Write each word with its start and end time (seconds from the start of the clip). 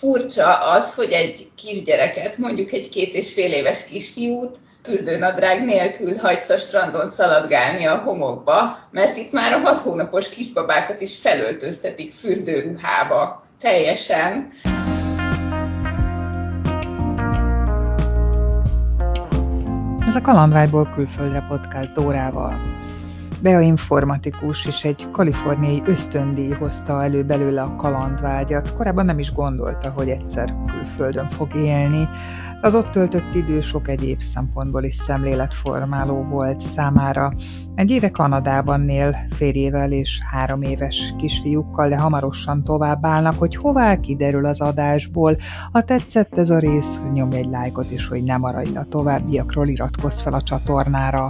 furcsa 0.00 0.54
az, 0.54 0.94
hogy 0.94 1.12
egy 1.12 1.48
kisgyereket, 1.54 2.38
mondjuk 2.38 2.72
egy 2.72 2.88
két 2.88 3.14
és 3.14 3.32
fél 3.32 3.52
éves 3.52 3.84
kisfiút 3.84 4.56
fürdőnadrág 4.82 5.64
nélkül 5.64 6.16
hagysz 6.16 6.48
a 6.48 6.56
strandon 6.56 7.08
szaladgálni 7.08 7.84
a 7.84 7.96
homokba, 7.96 8.78
mert 8.90 9.16
itt 9.16 9.32
már 9.32 9.52
a 9.52 9.58
hat 9.58 9.80
hónapos 9.80 10.28
kisbabákat 10.28 11.00
is 11.00 11.16
felöltöztetik 11.16 12.12
fürdőruhába. 12.12 13.46
Teljesen. 13.60 14.48
Ez 20.06 20.16
a 20.16 20.20
Kalandvágyból 20.22 20.90
külföldre 20.94 21.46
podcast 21.48 21.92
Dórával. 21.92 22.79
Bea 23.42 23.60
informatikus 23.60 24.66
és 24.66 24.84
egy 24.84 25.10
kaliforniai 25.10 25.82
ösztöndíj 25.86 26.50
hozta 26.50 27.04
elő 27.04 27.24
belőle 27.24 27.62
a 27.62 27.76
kalandvágyat. 27.76 28.72
Korábban 28.72 29.04
nem 29.04 29.18
is 29.18 29.32
gondolta, 29.32 29.90
hogy 29.90 30.08
egyszer 30.08 30.54
külföldön 30.66 31.28
fog 31.28 31.54
élni. 31.54 32.08
Az 32.62 32.74
ott 32.74 32.90
töltött 32.90 33.34
idő 33.34 33.60
sok 33.60 33.88
egyéb 33.88 34.20
szempontból 34.20 34.84
is 34.84 34.94
szemléletformáló 34.94 36.22
volt 36.22 36.60
számára. 36.60 37.32
Egy 37.74 37.90
éve 37.90 38.10
Kanadában 38.10 38.88
él 38.88 39.16
férjével 39.30 39.92
és 39.92 40.20
három 40.30 40.62
éves 40.62 41.14
kisfiúkkal, 41.18 41.88
de 41.88 41.96
hamarosan 41.98 42.64
tovább 42.64 43.34
hogy 43.36 43.56
hová 43.56 43.96
kiderül 43.96 44.44
az 44.44 44.60
adásból. 44.60 45.36
Ha 45.72 45.82
tetszett 45.82 46.38
ez 46.38 46.50
a 46.50 46.58
rész, 46.58 47.00
nyomj 47.12 47.36
egy 47.36 47.48
lájkot, 47.48 47.90
és 47.90 48.08
hogy 48.08 48.22
nem 48.22 48.40
maradj 48.40 48.76
a 48.76 48.86
továbbiakról, 48.88 49.68
iratkozz 49.68 50.20
fel 50.20 50.32
a 50.32 50.42
csatornára. 50.42 51.28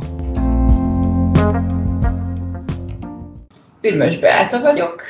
Ürmös 3.83 4.19
Beáta 4.19 4.61
vagyok, 4.61 5.03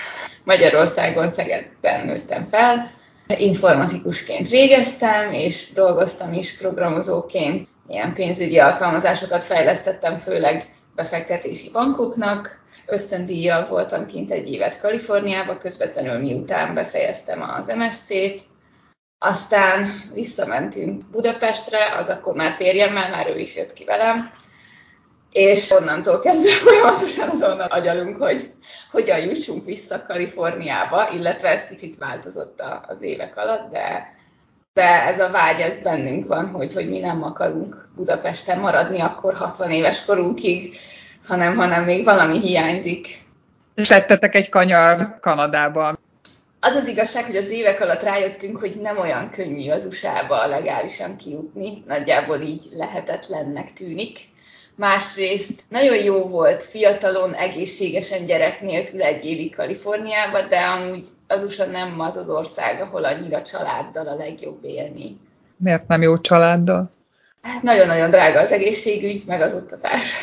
Magyarországon 0.44 1.30
Szegedben 1.30 2.06
nőttem 2.06 2.44
fel, 2.44 2.90
informatikusként 3.26 4.48
végeztem, 4.48 5.32
és 5.32 5.70
dolgoztam 5.72 6.32
is 6.32 6.56
programozóként. 6.56 7.68
Ilyen 7.88 8.14
pénzügyi 8.14 8.58
alkalmazásokat 8.58 9.44
fejlesztettem, 9.44 10.16
főleg 10.16 10.70
befektetési 10.94 11.70
bankoknak. 11.70 12.58
Ösztöndíjjal 12.86 13.66
voltam 13.66 14.06
kint 14.06 14.30
egy 14.30 14.52
évet 14.52 14.80
Kaliforniába, 14.80 15.58
közvetlenül 15.58 16.18
miután 16.18 16.74
befejeztem 16.74 17.42
az 17.42 17.72
MSC-t. 17.76 18.40
Aztán 19.18 19.86
visszamentünk 20.14 21.10
Budapestre, 21.10 21.94
az 21.98 22.08
akkor 22.08 22.34
már 22.34 22.50
férjemmel, 22.50 23.10
már 23.10 23.28
ő 23.28 23.38
is 23.38 23.56
jött 23.56 23.72
ki 23.72 23.84
velem, 23.84 24.30
és 25.32 25.70
onnantól 25.70 26.20
kezdve 26.20 26.50
folyamatosan 26.64 27.28
azon 27.28 27.60
agyalunk, 27.60 28.16
hogy 28.16 28.52
hogyan 28.90 29.18
jussunk 29.18 29.64
vissza 29.64 30.04
Kaliforniába, 30.06 31.10
illetve 31.10 31.48
ez 31.48 31.66
kicsit 31.68 31.96
változott 31.98 32.62
az 32.88 33.02
évek 33.02 33.36
alatt, 33.36 33.70
de, 33.70 34.14
de 34.72 35.04
ez 35.04 35.20
a 35.20 35.30
vágy, 35.30 35.60
ez 35.60 35.78
bennünk 35.78 36.26
van, 36.26 36.48
hogy, 36.48 36.72
hogy 36.72 36.88
mi 36.88 36.98
nem 36.98 37.22
akarunk 37.22 37.88
Budapesten 37.96 38.58
maradni 38.58 39.00
akkor 39.00 39.34
60 39.34 39.70
éves 39.70 40.04
korunkig, 40.04 40.74
hanem, 41.26 41.56
hanem 41.56 41.84
még 41.84 42.04
valami 42.04 42.38
hiányzik. 42.38 43.06
És 43.74 43.88
lettetek 43.88 44.34
egy 44.34 44.48
kanyar 44.48 45.18
Kanadában. 45.20 45.98
Az 46.60 46.74
az 46.74 46.86
igazság, 46.86 47.24
hogy 47.24 47.36
az 47.36 47.48
évek 47.48 47.80
alatt 47.80 48.02
rájöttünk, 48.02 48.56
hogy 48.56 48.78
nem 48.82 48.98
olyan 48.98 49.30
könnyű 49.30 49.70
az 49.70 49.86
USA-ba 49.86 50.46
legálisan 50.46 51.16
kijutni, 51.16 51.82
nagyjából 51.86 52.40
így 52.40 52.68
lehetetlennek 52.72 53.72
tűnik 53.72 54.18
Másrészt 54.80 55.64
nagyon 55.68 55.96
jó 56.04 56.28
volt 56.28 56.62
fiatalon, 56.62 57.34
egészségesen 57.34 58.26
gyerek 58.26 58.60
nélkül 58.60 59.02
egy 59.02 59.24
évig 59.24 59.54
Kaliforniába, 59.54 60.42
de 60.42 60.58
amúgy 60.58 61.06
az 61.26 61.44
USA 61.44 61.66
nem 61.66 62.00
az 62.00 62.16
az 62.16 62.28
ország, 62.28 62.80
ahol 62.80 63.04
annyira 63.04 63.42
családdal 63.42 64.08
a 64.08 64.14
legjobb 64.14 64.64
élni. 64.64 65.16
Miért 65.56 65.88
nem 65.88 66.02
jó 66.02 66.18
családdal? 66.18 66.90
Hát 67.42 67.62
nagyon-nagyon 67.62 68.10
drága 68.10 68.40
az 68.40 68.52
egészségügy, 68.52 69.22
meg 69.26 69.40
az 69.40 69.54
oktatás. 69.54 70.14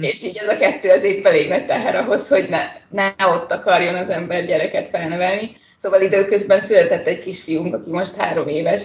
és 0.00 0.22
így 0.22 0.36
ez 0.36 0.48
a 0.48 0.56
kettő 0.56 0.90
az 0.90 1.02
épp 1.02 1.26
elég 1.26 1.48
nagy 1.48 1.66
teher 1.66 1.96
ahhoz, 1.96 2.28
hogy 2.28 2.48
ne, 2.48 2.62
ne 2.88 3.26
ott 3.26 3.52
akarjon 3.52 3.94
az 3.94 4.08
ember 4.08 4.46
gyereket 4.46 4.86
felnevelni. 4.86 5.56
Szóval 5.76 6.00
időközben 6.00 6.60
született 6.60 7.06
egy 7.06 7.18
kisfiunk, 7.18 7.74
aki 7.74 7.90
most 7.90 8.16
három 8.16 8.48
éves, 8.48 8.82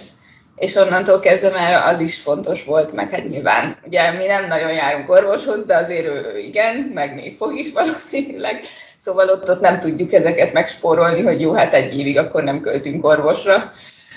és 0.58 0.74
onnantól 0.74 1.20
kezdve 1.20 1.50
már 1.50 1.86
az 1.94 2.00
is 2.00 2.20
fontos 2.20 2.64
volt, 2.64 2.92
meg 2.92 3.10
hát 3.10 3.28
nyilván, 3.28 3.76
ugye 3.86 4.12
mi 4.12 4.26
nem 4.26 4.46
nagyon 4.46 4.72
járunk 4.72 5.10
orvoshoz, 5.10 5.64
de 5.64 5.76
azért 5.76 6.06
ő 6.06 6.38
igen, 6.38 6.76
meg 6.76 7.14
még 7.14 7.36
fog 7.36 7.58
is 7.58 7.72
valószínűleg, 7.72 8.60
szóval 8.96 9.28
ott, 9.28 9.50
ott 9.50 9.60
nem 9.60 9.80
tudjuk 9.80 10.12
ezeket 10.12 10.52
megspórolni, 10.52 11.22
hogy 11.22 11.40
jó, 11.40 11.52
hát 11.52 11.74
egy 11.74 11.98
évig 11.98 12.18
akkor 12.18 12.42
nem 12.42 12.60
költünk 12.60 13.06
orvosra, 13.06 13.70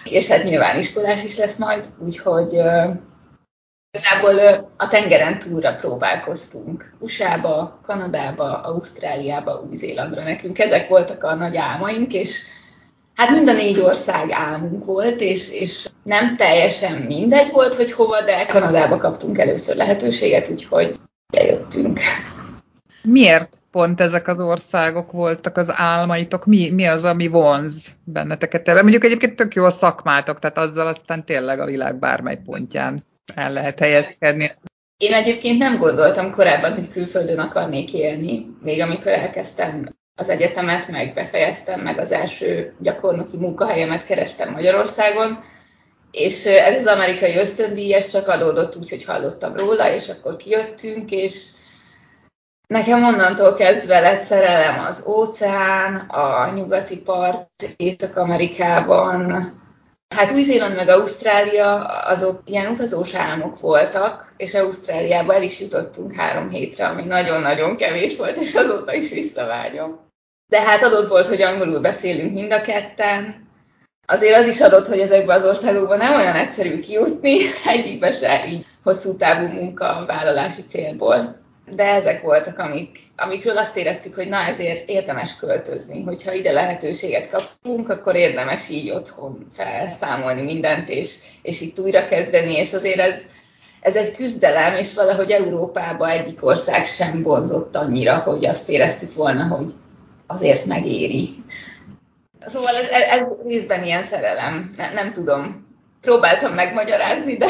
és 0.03 0.27
hát 0.27 0.43
nyilván 0.43 0.79
iskolás 0.79 1.23
is 1.23 1.37
lesz 1.37 1.57
majd, 1.57 1.85
úgyhogy 1.99 2.53
uh, 2.53 2.95
igazából 3.91 4.39
a 4.77 4.87
tengeren 4.87 5.39
túlra 5.39 5.73
próbálkoztunk. 5.73 6.93
USA-ba, 6.99 7.79
Kanadába, 7.83 8.61
Ausztráliába, 8.61 9.63
Új-Zélandra 9.69 10.23
nekünk. 10.23 10.59
Ezek 10.59 10.87
voltak 10.87 11.23
a 11.23 11.35
nagy 11.35 11.57
álmaink, 11.57 12.13
és 12.13 12.43
Hát 13.15 13.29
mind 13.29 13.49
a 13.49 13.53
négy 13.53 13.79
ország 13.79 14.31
álmunk 14.31 14.85
volt, 14.85 15.21
és, 15.21 15.51
és 15.51 15.89
nem 16.03 16.35
teljesen 16.35 17.01
mindegy 17.01 17.51
volt, 17.51 17.75
hogy 17.75 17.91
hova, 17.91 18.21
de 18.21 18.45
Kanadába 18.45 18.97
kaptunk 18.97 19.37
először 19.37 19.75
lehetőséget, 19.75 20.49
úgyhogy 20.49 20.95
eljöttünk. 21.33 21.99
Miért 23.03 23.57
pont 23.71 24.01
ezek 24.01 24.27
az 24.27 24.39
országok 24.39 25.11
voltak 25.11 25.57
az 25.57 25.71
álmaitok? 25.75 26.45
Mi, 26.45 26.69
mi 26.69 26.85
az, 26.85 27.03
ami 27.03 27.27
vonz 27.27 27.87
benneteket? 28.03 28.67
Ebben 28.67 28.81
mondjuk 28.81 29.03
egyébként 29.03 29.35
tök 29.35 29.53
jó 29.53 29.63
a 29.63 29.69
szakmátok, 29.69 30.39
tehát 30.39 30.57
azzal 30.57 30.87
aztán 30.87 31.25
tényleg 31.25 31.59
a 31.59 31.65
világ 31.65 31.99
bármely 31.99 32.39
pontján 32.45 33.05
el 33.35 33.53
lehet 33.53 33.79
helyezkedni. 33.79 34.51
Én 34.97 35.13
egyébként 35.13 35.57
nem 35.57 35.77
gondoltam 35.77 36.31
korábban, 36.31 36.73
hogy 36.73 36.89
külföldön 36.89 37.39
akarnék 37.39 37.93
élni, 37.93 38.45
még 38.63 38.81
amikor 38.81 39.11
elkezdtem 39.11 39.90
az 40.15 40.29
egyetemet, 40.29 40.87
meg 40.87 41.13
befejeztem, 41.13 41.79
meg 41.79 41.97
az 41.99 42.11
első 42.11 42.75
gyakornoki 42.79 43.37
munkahelyemet 43.37 44.05
kerestem 44.05 44.51
Magyarországon, 44.51 45.43
és 46.11 46.45
ez 46.45 46.77
az 46.77 46.85
amerikai 46.85 47.35
ösztöndíjas 47.35 48.07
csak 48.07 48.27
adódott 48.27 48.75
úgy, 48.75 48.89
hogy 48.89 49.03
hallottam 49.03 49.55
róla, 49.55 49.93
és 49.93 50.09
akkor 50.09 50.35
kijöttünk, 50.35 51.11
és 51.11 51.47
nekem 52.67 53.03
onnantól 53.03 53.53
kezdve 53.53 53.99
lett 53.99 54.21
szerelem 54.21 54.85
az 54.85 55.03
óceán, 55.07 55.95
a 55.95 56.51
nyugati 56.53 57.01
part 57.01 57.49
Észak-Amerikában, 57.77 59.51
Hát 60.15 60.31
Új-Zéland 60.31 60.75
meg 60.75 60.87
Ausztrália 60.87 61.85
azok 61.85 62.41
ilyen 62.45 62.71
utazós 62.71 63.13
álmok 63.13 63.59
voltak, 63.59 64.33
és 64.37 64.53
Ausztráliába 64.53 65.33
el 65.33 65.43
is 65.43 65.59
jutottunk 65.59 66.13
három 66.13 66.49
hétre, 66.49 66.87
ami 66.87 67.03
nagyon-nagyon 67.03 67.77
kevés 67.77 68.17
volt, 68.17 68.35
és 68.35 68.55
azóta 68.55 68.93
is 68.93 69.09
visszavágyom. 69.09 70.09
De 70.49 70.61
hát 70.61 70.83
adott 70.83 71.07
volt, 71.07 71.27
hogy 71.27 71.41
angolul 71.41 71.79
beszélünk 71.79 72.33
mind 72.33 72.51
a 72.51 72.61
ketten. 72.61 73.49
Azért 74.07 74.37
az 74.37 74.47
is 74.47 74.61
adott, 74.61 74.87
hogy 74.87 74.99
ezekben 74.99 75.37
az 75.37 75.47
országokban 75.47 75.97
nem 75.97 76.15
olyan 76.15 76.35
egyszerű 76.35 76.79
kijutni, 76.79 77.37
egyikbe 77.65 78.11
se 78.11 78.47
így 78.47 78.65
hosszú 78.83 79.17
távú 79.17 79.47
munkavállalási 79.47 80.61
célból. 80.69 81.40
De 81.69 81.83
ezek 81.83 82.21
voltak, 82.21 82.59
amik, 82.59 82.99
amikről 83.15 83.57
azt 83.57 83.77
éreztük, 83.77 84.15
hogy 84.15 84.27
na 84.27 84.37
ezért 84.37 84.89
érdemes 84.89 85.35
költözni. 85.35 86.03
Hogyha 86.03 86.33
ide 86.33 86.51
lehetőséget 86.51 87.29
kapunk, 87.29 87.89
akkor 87.89 88.15
érdemes 88.15 88.69
így 88.69 88.91
otthon 88.91 89.45
felszámolni 89.51 90.41
mindent, 90.41 90.89
és, 90.89 91.15
és 91.41 91.61
itt 91.61 91.79
újra 91.79 92.05
kezdeni, 92.05 92.53
és 92.53 92.73
azért 92.73 92.99
ez, 92.99 93.21
ez 93.81 93.95
egy 93.95 94.15
küzdelem, 94.15 94.75
és 94.75 94.93
valahogy 94.93 95.31
Európába 95.31 96.09
egyik 96.09 96.45
ország 96.45 96.85
sem 96.85 97.21
bonzott 97.21 97.75
annyira, 97.75 98.17
hogy 98.17 98.45
azt 98.45 98.69
éreztük 98.69 99.13
volna, 99.13 99.43
hogy 99.43 99.71
azért 100.27 100.65
megéri. 100.65 101.29
Szóval 102.45 102.75
ez, 102.75 102.89
ez 102.89 103.27
részben 103.45 103.83
ilyen 103.83 104.03
szerelem, 104.03 104.73
ne, 104.77 104.93
nem 104.93 105.13
tudom. 105.13 105.70
Próbáltam 106.01 106.53
megmagyarázni, 106.53 107.37
de, 107.37 107.47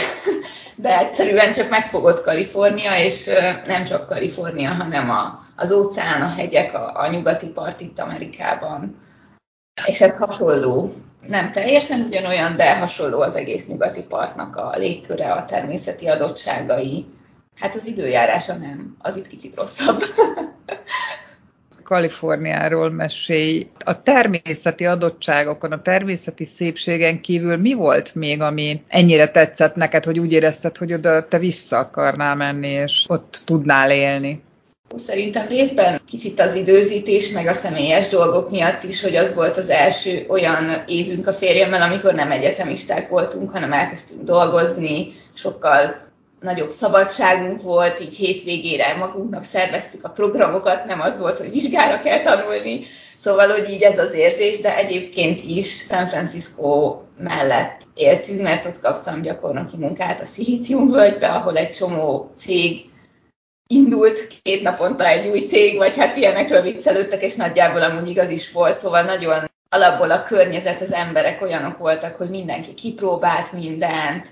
de 0.75 0.97
egyszerűen 0.99 1.51
csak 1.51 1.69
megfogott 1.69 2.23
Kalifornia, 2.23 2.97
és 2.97 3.29
nem 3.65 3.83
csak 3.83 4.07
Kalifornia, 4.07 4.69
hanem 4.69 5.09
a, 5.09 5.39
az 5.55 5.71
óceán, 5.71 6.21
a 6.21 6.29
hegyek, 6.29 6.73
a, 6.73 6.99
a 6.99 7.07
nyugati 7.07 7.47
part 7.47 7.81
itt 7.81 7.99
Amerikában. 7.99 8.99
És 9.85 10.01
ez 10.01 10.17
hasonló. 10.17 10.93
Nem 11.27 11.51
teljesen 11.51 12.01
ugyanolyan, 12.01 12.55
de 12.55 12.77
hasonló 12.77 13.21
az 13.21 13.35
egész 13.35 13.67
nyugati 13.67 14.01
partnak 14.01 14.55
a 14.55 14.73
légköre, 14.77 15.31
a 15.31 15.45
természeti 15.45 16.07
adottságai. 16.07 17.05
Hát 17.55 17.75
az 17.75 17.85
időjárása 17.85 18.53
nem, 18.53 18.95
az 18.99 19.15
itt 19.15 19.27
kicsit 19.27 19.55
rosszabb. 19.55 20.01
Kaliforniáról 21.91 22.91
mesélj. 22.91 23.67
A 23.85 24.01
természeti 24.01 24.85
adottságokon, 24.85 25.71
a 25.71 25.81
természeti 25.81 26.45
szépségen 26.45 27.21
kívül 27.21 27.57
mi 27.57 27.73
volt 27.73 28.15
még, 28.15 28.41
ami 28.41 28.81
ennyire 28.87 29.27
tetszett 29.27 29.75
neked, 29.75 30.03
hogy 30.03 30.19
úgy 30.19 30.31
érezted, 30.31 30.77
hogy 30.77 30.93
oda 30.93 31.27
te 31.27 31.39
vissza 31.39 31.77
akarnál 31.77 32.35
menni, 32.35 32.67
és 32.67 33.05
ott 33.07 33.41
tudnál 33.45 33.91
élni? 33.91 34.41
Szerintem 34.95 35.47
részben 35.47 36.01
kicsit 36.07 36.39
az 36.39 36.55
időzítés, 36.55 37.29
meg 37.29 37.47
a 37.47 37.53
személyes 37.53 38.07
dolgok 38.07 38.49
miatt 38.49 38.83
is, 38.83 39.01
hogy 39.01 39.15
az 39.15 39.35
volt 39.35 39.57
az 39.57 39.69
első 39.69 40.25
olyan 40.27 40.83
évünk 40.87 41.27
a 41.27 41.33
férjemmel, 41.33 41.81
amikor 41.81 42.13
nem 42.13 42.31
egyetemisták 42.31 43.09
voltunk, 43.09 43.51
hanem 43.51 43.73
elkezdtünk 43.73 44.23
dolgozni, 44.23 45.11
sokkal 45.33 46.10
nagyobb 46.41 46.69
szabadságunk 46.69 47.61
volt, 47.61 48.01
így 48.01 48.15
hétvégére 48.15 48.95
magunknak 48.95 49.43
szerveztük 49.43 50.03
a 50.03 50.09
programokat, 50.09 50.85
nem 50.85 51.01
az 51.01 51.19
volt, 51.19 51.37
hogy 51.37 51.51
vizsgára 51.51 51.99
kell 51.99 52.21
tanulni, 52.21 52.81
Szóval, 53.23 53.49
hogy 53.49 53.69
így 53.69 53.81
ez 53.81 53.99
az 53.99 54.13
érzés, 54.13 54.59
de 54.59 54.75
egyébként 54.75 55.41
is 55.43 55.85
San 55.89 56.07
Francisco 56.07 57.01
mellett 57.17 57.81
éltünk, 57.93 58.41
mert 58.41 58.65
ott 58.65 58.79
kaptam 58.79 59.21
gyakornoki 59.21 59.77
munkát 59.77 60.21
a 60.21 60.85
völgybe, 60.91 61.27
ahol 61.27 61.57
egy 61.57 61.71
csomó 61.71 62.31
cég 62.37 62.89
indult, 63.67 64.27
két 64.41 64.61
naponta 64.61 65.07
egy 65.07 65.27
új 65.27 65.39
cég, 65.39 65.77
vagy 65.77 65.95
hát 65.95 66.17
ilyenekről 66.17 66.61
viccelődtek, 66.61 67.21
és 67.21 67.35
nagyjából 67.35 67.81
amúgy 67.81 68.09
igaz 68.09 68.29
is 68.29 68.51
volt, 68.51 68.77
szóval 68.77 69.03
nagyon 69.03 69.49
alapból 69.69 70.11
a 70.11 70.23
környezet, 70.23 70.81
az 70.81 70.93
emberek 70.93 71.41
olyanok 71.41 71.77
voltak, 71.77 72.15
hogy 72.15 72.29
mindenki 72.29 72.73
kipróbált 72.73 73.51
mindent, 73.51 74.27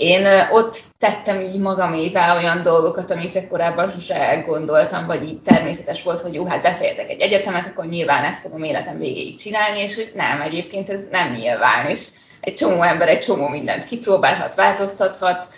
én 0.00 0.26
ott 0.52 0.78
tettem 0.98 1.40
így 1.40 1.58
magamévá 1.58 2.36
olyan 2.36 2.62
dolgokat, 2.62 3.10
amikre 3.10 3.46
korábban 3.46 3.90
sose 3.90 4.44
gondoltam, 4.46 5.06
vagy 5.06 5.22
így 5.22 5.40
természetes 5.40 6.02
volt, 6.02 6.20
hogy 6.20 6.34
jó, 6.34 6.46
hát 6.46 6.62
befejezek 6.62 7.10
egy 7.10 7.20
egyetemet, 7.20 7.66
akkor 7.66 7.86
nyilván 7.86 8.24
ezt 8.24 8.40
fogom 8.40 8.62
életem 8.62 8.98
végéig 8.98 9.38
csinálni, 9.38 9.78
és 9.78 9.94
hogy 9.94 10.12
nem, 10.14 10.40
egyébként 10.40 10.90
ez 10.90 11.08
nem 11.10 11.32
nyilván, 11.32 11.86
és 11.86 12.06
egy 12.40 12.54
csomó 12.54 12.82
ember 12.82 13.08
egy 13.08 13.20
csomó 13.20 13.48
mindent 13.48 13.84
kipróbálhat, 13.84 14.54
változtathat, 14.54 15.48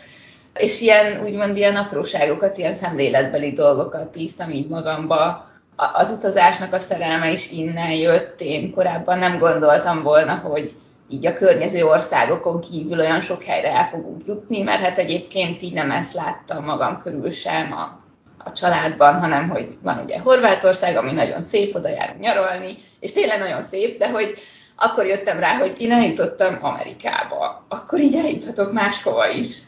és 0.55 0.81
ilyen, 0.81 1.23
úgymond 1.23 1.57
ilyen 1.57 1.77
apróságokat, 1.77 2.59
ilyen 2.59 2.75
szemléletbeli 2.75 3.53
dolgokat 3.53 4.17
írtam 4.17 4.51
így 4.51 4.69
magamba. 4.69 5.51
Az 5.77 6.11
utazásnak 6.11 6.73
a 6.73 6.79
szerelme 6.79 7.31
is 7.31 7.51
innen 7.51 7.91
jött. 7.91 8.41
Én 8.41 8.73
korábban 8.73 9.19
nem 9.19 9.39
gondoltam 9.39 10.03
volna, 10.03 10.35
hogy 10.35 10.71
így 11.13 11.27
a 11.27 11.35
környező 11.35 11.85
országokon 11.85 12.61
kívül 12.61 12.99
olyan 12.99 13.21
sok 13.21 13.43
helyre 13.43 13.73
el 13.73 13.87
fogunk 13.87 14.27
jutni, 14.27 14.63
mert 14.63 14.81
hát 14.81 14.99
egyébként 14.99 15.63
így 15.63 15.73
nem 15.73 15.91
ezt 15.91 16.15
láttam 16.15 16.65
magam 16.65 17.01
körül 17.03 17.31
sem 17.31 17.73
a, 17.73 18.01
a 18.45 18.53
családban, 18.53 19.21
hanem 19.21 19.49
hogy 19.49 19.77
van 19.83 19.99
ugye 20.05 20.19
Horvátország, 20.19 20.97
ami 20.97 21.13
nagyon 21.13 21.43
szép, 21.43 21.75
oda 21.75 21.89
járunk 21.89 22.21
nyaralni, 22.21 22.75
és 23.01 23.13
tényleg 23.13 23.39
nagyon 23.39 23.63
szép, 23.63 23.99
de 23.99 24.11
hogy 24.11 24.35
akkor 24.77 25.07
jöttem 25.07 25.39
rá, 25.39 25.57
hogy 25.57 25.75
én 25.79 25.93
eljutottam 25.93 26.59
Amerikába, 26.61 27.65
akkor 27.69 28.01
így 28.01 28.15
eljuthatok 28.15 28.73
máshova 28.73 29.29
is. 29.29 29.59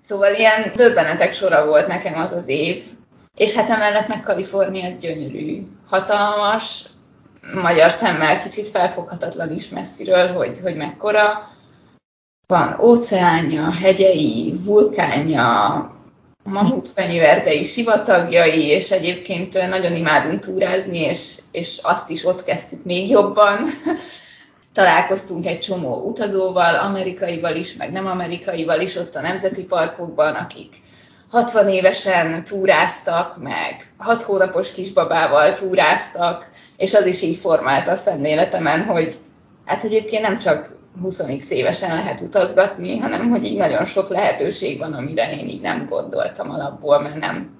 Szóval 0.00 0.34
ilyen 0.34 0.72
döbbenetek 0.76 1.32
sora 1.32 1.66
volt 1.66 1.86
nekem 1.86 2.18
az 2.18 2.32
az 2.32 2.48
év, 2.48 2.84
és 3.36 3.54
hát 3.54 3.70
emellett 3.70 4.08
meg 4.08 4.22
Kalifornia 4.22 4.88
gyönyörű, 5.00 5.62
hatalmas, 5.88 6.84
magyar 7.54 7.90
szemmel 7.90 8.42
kicsit 8.42 8.68
felfoghatatlan 8.68 9.52
is 9.52 9.68
messziről, 9.68 10.32
hogy, 10.32 10.58
hogy 10.62 10.76
mekkora. 10.76 11.54
Van 12.46 12.80
óceánja, 12.80 13.72
hegyei, 13.72 14.54
vulkánja, 14.64 15.90
mamutfenyőerdei 16.44 17.64
sivatagjai, 17.64 18.66
és 18.66 18.90
egyébként 18.90 19.68
nagyon 19.68 19.96
imádunk 19.96 20.40
túrázni, 20.40 20.98
és, 20.98 21.38
és 21.52 21.78
azt 21.82 22.10
is 22.10 22.24
ott 22.24 22.44
kezdtük 22.44 22.84
még 22.84 23.10
jobban. 23.10 23.68
Találkoztunk 24.74 25.46
egy 25.46 25.58
csomó 25.58 26.02
utazóval, 26.08 26.74
amerikaival 26.74 27.56
is, 27.56 27.74
meg 27.74 27.92
nem 27.92 28.06
amerikaival 28.06 28.80
is 28.80 28.96
ott 28.96 29.14
a 29.14 29.20
nemzeti 29.20 29.64
parkokban, 29.64 30.34
akik 30.34 30.74
60 31.30 31.68
évesen 31.68 32.44
túráztak, 32.44 33.42
meg 33.42 33.85
6 33.98 34.22
hónapos 34.22 34.72
kisbabával 34.72 35.54
túráztak, 35.54 36.50
és 36.76 36.94
az 36.94 37.06
is 37.06 37.22
így 37.22 37.36
formálta 37.36 37.90
a 37.90 37.96
szemléletemen, 37.96 38.84
hogy 38.84 39.14
hát 39.64 39.84
egyébként 39.84 40.22
nem 40.22 40.38
csak 40.38 40.74
20 41.00 41.50
évesen 41.50 41.94
lehet 41.96 42.20
utazgatni, 42.20 42.98
hanem 42.98 43.28
hogy 43.28 43.44
így 43.44 43.56
nagyon 43.56 43.84
sok 43.84 44.08
lehetőség 44.08 44.78
van, 44.78 44.92
amire 44.92 45.32
én 45.32 45.48
így 45.48 45.60
nem 45.60 45.86
gondoltam 45.88 46.50
alapból, 46.50 47.00
mert 47.00 47.18
nem, 47.18 47.58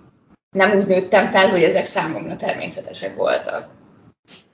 nem 0.51 0.79
úgy 0.79 0.87
nőttem 0.87 1.27
fel, 1.27 1.51
hogy 1.51 1.63
ezek 1.63 1.85
számomra 1.85 2.37
természetesek 2.37 3.17
voltak. 3.17 3.69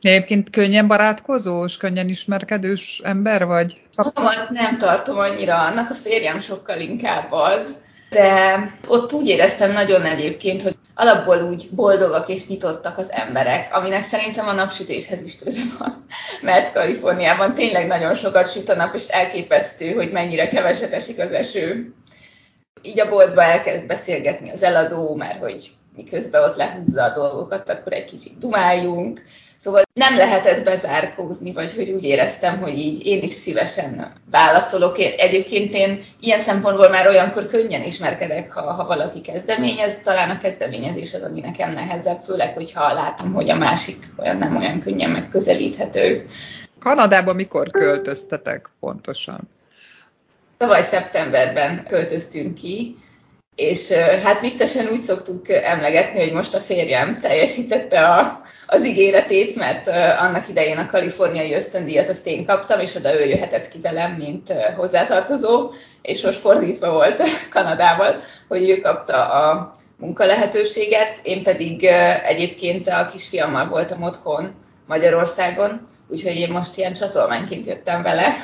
Egyébként 0.00 0.50
könnyen 0.50 0.86
barátkozós, 0.86 1.76
könnyen 1.76 2.08
ismerkedős 2.08 3.00
ember 3.04 3.46
vagy? 3.46 3.82
Magamat 3.96 4.50
nem 4.50 4.78
tartom 4.78 5.18
annyira, 5.18 5.58
annak 5.58 5.90
a 5.90 5.94
férjem 5.94 6.40
sokkal 6.40 6.80
inkább 6.80 7.32
az, 7.32 7.76
de 8.12 8.70
ott 8.88 9.12
úgy 9.12 9.28
éreztem 9.28 9.72
nagyon 9.72 10.04
egyébként, 10.04 10.62
hogy 10.62 10.76
alapból 10.94 11.42
úgy 11.42 11.68
boldogak 11.70 12.28
és 12.28 12.46
nyitottak 12.46 12.98
az 12.98 13.12
emberek, 13.12 13.74
aminek 13.74 14.02
szerintem 14.02 14.48
a 14.48 14.52
napsütéshez 14.52 15.22
is 15.22 15.38
köze 15.38 15.60
van, 15.78 16.04
mert 16.50 16.72
Kaliforniában 16.72 17.54
tényleg 17.54 17.86
nagyon 17.86 18.14
sokat 18.14 18.52
süt 18.52 18.68
a 18.68 18.74
nap, 18.74 18.94
és 18.94 19.08
elképesztő, 19.08 19.92
hogy 19.92 20.12
mennyire 20.12 20.48
keveset 20.48 20.92
esik 20.92 21.18
az 21.18 21.32
eső. 21.32 21.94
Így 22.82 23.00
a 23.00 23.08
boltba 23.08 23.42
elkezd 23.42 23.86
beszélgetni 23.86 24.50
az 24.50 24.62
eladó, 24.62 25.14
mert 25.14 25.38
hogy 25.38 25.70
miközben 25.96 26.42
ott 26.42 26.56
lehúzza 26.56 27.04
a 27.04 27.14
dolgokat, 27.14 27.68
akkor 27.68 27.92
egy 27.92 28.04
kicsit 28.04 28.38
dumáljunk, 28.38 29.22
Szóval 29.62 29.82
nem 29.94 30.16
lehetett 30.16 30.64
bezárkózni, 30.64 31.52
vagy 31.52 31.74
hogy 31.74 31.90
úgy 31.90 32.04
éreztem, 32.04 32.58
hogy 32.58 32.78
így 32.78 33.06
én 33.06 33.22
is 33.22 33.32
szívesen 33.32 34.12
válaszolok. 34.30 34.98
Én, 34.98 35.12
egyébként 35.16 35.74
én 35.74 36.00
ilyen 36.20 36.40
szempontból 36.40 36.88
már 36.88 37.06
olyankor 37.06 37.46
könnyen 37.46 37.82
ismerkedek, 37.82 38.52
ha, 38.52 38.72
ha 38.72 38.86
valaki 38.86 39.20
kezdeményez. 39.20 39.98
Talán 39.98 40.30
a 40.30 40.38
kezdeményezés 40.38 41.14
az, 41.14 41.22
ami 41.22 41.40
nekem 41.40 41.72
nehezebb, 41.72 42.20
főleg, 42.20 42.54
hogyha 42.54 42.92
látom, 42.92 43.32
hogy 43.32 43.50
a 43.50 43.54
másik 43.54 44.12
olyan 44.16 44.36
nem 44.36 44.56
olyan 44.56 44.80
könnyen 44.80 45.10
megközelíthető. 45.10 46.26
Kanadába 46.78 47.32
mikor 47.32 47.70
költöztetek 47.70 48.70
pontosan? 48.80 49.48
Tavaly 50.56 50.82
szeptemberben 50.82 51.84
költöztünk 51.88 52.54
ki, 52.54 52.96
és 53.56 53.92
hát 53.92 54.40
viccesen 54.40 54.88
úgy 54.92 55.00
szoktuk 55.00 55.48
emlegetni, 55.48 56.20
hogy 56.20 56.32
most 56.32 56.54
a 56.54 56.60
férjem 56.60 57.18
teljesítette 57.20 58.06
a, 58.06 58.40
az 58.66 58.84
ígéretét, 58.84 59.56
mert 59.56 59.88
annak 60.18 60.48
idején 60.48 60.78
a 60.78 60.86
kaliforniai 60.86 61.54
ösztöndíjat 61.54 62.08
azt 62.08 62.26
én 62.26 62.44
kaptam, 62.44 62.80
és 62.80 62.94
oda 62.94 63.20
ő 63.20 63.24
jöhetett 63.24 63.68
ki 63.68 63.78
velem, 63.80 64.12
mint 64.12 64.52
hozzátartozó, 64.76 65.70
és 66.02 66.22
most 66.22 66.38
fordítva 66.38 66.90
volt 66.90 67.22
Kanadával, 67.50 68.22
hogy 68.48 68.70
ő 68.70 68.80
kapta 68.80 69.28
a 69.28 69.72
munkalehetőséget, 69.96 71.20
én 71.22 71.42
pedig 71.42 71.84
egyébként 72.24 72.88
a 72.88 73.08
kisfiammal 73.12 73.68
voltam 73.68 74.02
otthon 74.02 74.54
Magyarországon, 74.86 75.88
úgyhogy 76.08 76.36
én 76.36 76.50
most 76.50 76.76
ilyen 76.76 76.92
csatolmányként 76.92 77.66
jöttem 77.66 78.02
vele. 78.02 78.34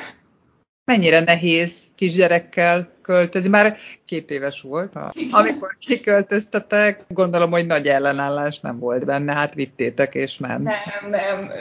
Mennyire 0.85 1.19
nehéz 1.19 1.73
kisgyerekkel 1.95 2.98
költözni. 3.09 3.49
Már 3.49 3.75
két 4.05 4.29
éves 4.29 4.61
volt, 4.61 4.93
amikor 5.31 5.77
kiköltöztetek. 5.79 7.05
Gondolom, 7.07 7.51
hogy 7.51 7.65
nagy 7.65 7.87
ellenállás 7.87 8.59
nem 8.59 8.79
volt 8.79 9.05
benne, 9.05 9.33
hát 9.33 9.53
vittétek 9.53 10.13
és 10.13 10.37
ment. 10.37 10.63
Nem, 10.63 11.09
nem, 11.09 11.51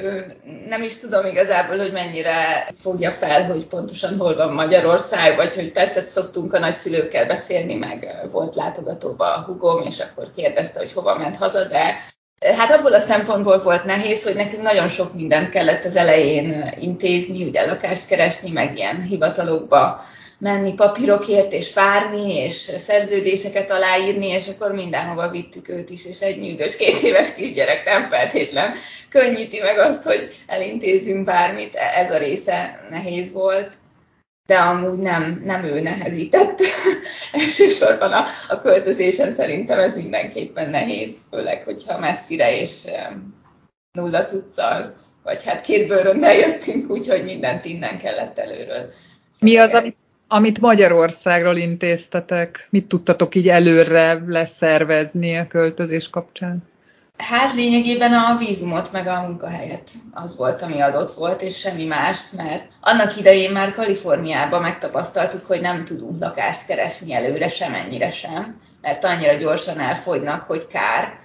nem 0.69 0.83
is 0.83 0.99
tudom 0.99 1.27
igazából, 1.27 1.79
hogy 1.79 1.93
mennyire 1.93 2.69
fogja 2.79 3.11
fel, 3.11 3.45
hogy 3.45 3.67
pontosan 3.67 4.17
hol 4.17 4.37
van 4.37 4.53
Magyarország, 4.53 5.37
vagy 5.37 5.55
hogy 5.55 5.73
persze 5.73 6.03
szoktunk 6.03 6.53
a 6.53 6.59
nagyszülőkkel 6.59 7.27
beszélni, 7.27 7.75
meg 7.75 8.07
volt 8.31 8.55
látogatóba 8.55 9.35
a 9.35 9.43
hugom, 9.43 9.83
és 9.83 9.99
akkor 9.99 10.33
kérdezte, 10.37 10.79
hogy 10.79 10.93
hova 10.93 11.19
ment 11.19 11.37
haza, 11.37 11.65
de 11.65 11.97
Hát 12.57 12.71
abból 12.71 12.95
a 12.95 13.01
szempontból 13.01 13.59
volt 13.59 13.85
nehéz, 13.85 14.25
hogy 14.25 14.35
nekünk 14.35 14.63
nagyon 14.63 14.89
sok 14.89 15.15
mindent 15.15 15.51
kellett 15.51 15.85
az 15.85 15.97
elején 15.97 16.75
intézni, 16.81 17.45
ugye 17.45 17.67
lakást 17.67 18.09
keresni, 18.09 18.51
meg 18.51 18.77
ilyen 18.77 19.03
hivatalokba 19.03 20.05
menni 20.39 20.75
papírokért, 20.75 21.53
és 21.53 21.73
várni, 21.73 22.35
és 22.35 22.55
szerződéseket 22.77 23.71
aláírni, 23.71 24.27
és 24.27 24.49
akkor 24.49 24.73
mindenhova 24.73 25.31
vittük 25.31 25.69
őt 25.69 25.91
is, 25.91 26.07
és 26.07 26.21
egy 26.21 26.41
nyűgös 26.41 26.77
két 26.77 26.99
éves 26.99 27.35
kisgyerek 27.35 27.85
nem 27.85 28.05
feltétlen 28.05 28.75
könnyíti 29.09 29.61
meg 29.61 29.79
azt, 29.79 30.03
hogy 30.03 30.35
elintézzünk 30.47 31.25
bármit. 31.25 31.75
Ez 31.75 32.11
a 32.11 32.19
része 32.19 32.87
nehéz 32.91 33.33
volt, 33.33 33.75
de 34.47 34.57
amúgy 34.57 34.99
nem, 34.99 35.43
nem 35.45 35.65
ő 35.65 35.81
nehezített. 35.81 36.61
Elsősorban 37.33 38.13
a, 38.13 38.25
a 38.49 38.61
költözésen 38.61 39.33
szerintem 39.35 39.79
ez 39.79 39.97
mindenképpen 39.97 40.71
nehéz, 40.71 41.17
főleg, 41.31 41.63
hogyha 41.63 41.99
messzire 41.99 42.61
és 42.61 42.85
nulla 43.93 44.23
cuccal, 44.23 44.95
vagy 45.23 45.45
hát 45.45 45.61
két 45.61 45.87
bőröndel 45.87 46.35
jöttünk, 46.35 46.91
úgyhogy 46.91 47.25
mindent 47.25 47.65
innen 47.65 47.99
kellett 47.99 48.39
előről. 48.39 48.91
Mi 49.41 49.57
az, 49.57 49.75
amit 49.75 49.97
amit 50.29 50.61
Magyarországról 50.61 51.57
intéztetek, 51.57 52.67
mit 52.71 52.87
tudtatok 52.87 53.35
így 53.35 53.49
előre 53.49 54.23
leszervezni 54.27 55.37
a 55.37 55.47
költözés 55.47 56.11
kapcsán? 56.11 56.63
Hát 57.17 57.55
lényegében 57.55 58.13
a 58.13 58.37
vízumot 58.37 58.93
meg 58.93 59.07
a 59.07 59.23
munkahelyet 59.23 59.91
az 60.13 60.37
volt, 60.37 60.63
ami 60.63 60.81
adott 60.81 61.13
volt, 61.13 61.43
és 61.43 61.59
semmi 61.59 61.85
mást, 61.85 62.33
mert 62.33 62.73
annak 62.81 63.17
idején 63.17 63.51
már 63.51 63.75
Kaliforniában 63.75 64.61
megtapasztaltuk, 64.61 65.47
hogy 65.47 65.61
nem 65.61 65.85
tudunk 65.85 66.21
lakást 66.21 66.67
keresni 66.67 67.15
előre 67.15 67.49
semennyire 67.49 68.11
sem, 68.11 68.61
mert 68.83 69.05
annyira 69.05 69.35
gyorsan 69.35 69.81
elfogynak, 69.81 70.43
hogy 70.43 70.67
kár 70.67 71.19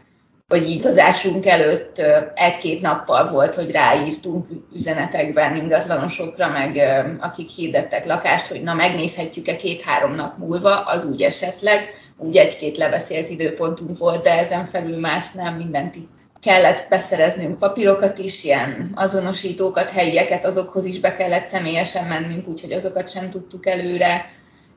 hogy 0.54 0.70
így 0.70 0.80
utazásunk 0.80 1.46
előtt 1.46 2.02
egy-két 2.36 2.82
nappal 2.82 3.32
volt, 3.32 3.56
hogy 3.56 3.72
ráírtunk 3.72 4.48
üzenetekben 4.74 5.56
ingatlanosokra, 5.56 6.48
meg 6.48 6.82
akik 7.20 7.50
hirdettek 7.50 8.06
lakást, 8.06 8.48
hogy 8.48 8.62
na 8.62 8.74
megnézhetjük-e 8.74 9.56
két-három 9.56 10.16
nap 10.16 10.38
múlva, 10.38 10.80
az 10.80 11.06
úgy 11.06 11.22
esetleg, 11.22 11.80
úgy 12.18 12.38
egy-két 12.38 12.78
lebeszélt 12.78 13.30
időpontunk 13.30 13.98
volt, 13.98 14.24
de 14.24 14.32
ezen 14.32 14.66
felül 14.66 15.00
más 15.00 15.32
nem, 15.32 15.56
mindent 15.56 15.96
itt 15.96 16.12
kellett 16.42 16.90
beszereznünk 16.90 17.60
papírokat 17.60 18.18
is, 18.18 18.44
ilyen 18.44 18.92
azonosítókat, 18.96 19.90
helyieket, 19.90 20.46
azokhoz 20.46 20.86
is 20.86 21.00
be 21.00 21.16
kellett 21.16 21.46
személyesen 21.46 22.06
mennünk, 22.06 22.48
úgyhogy 22.48 22.72
azokat 22.72 23.12
sem 23.12 23.30
tudtuk 23.30 23.68
előre 23.68 24.26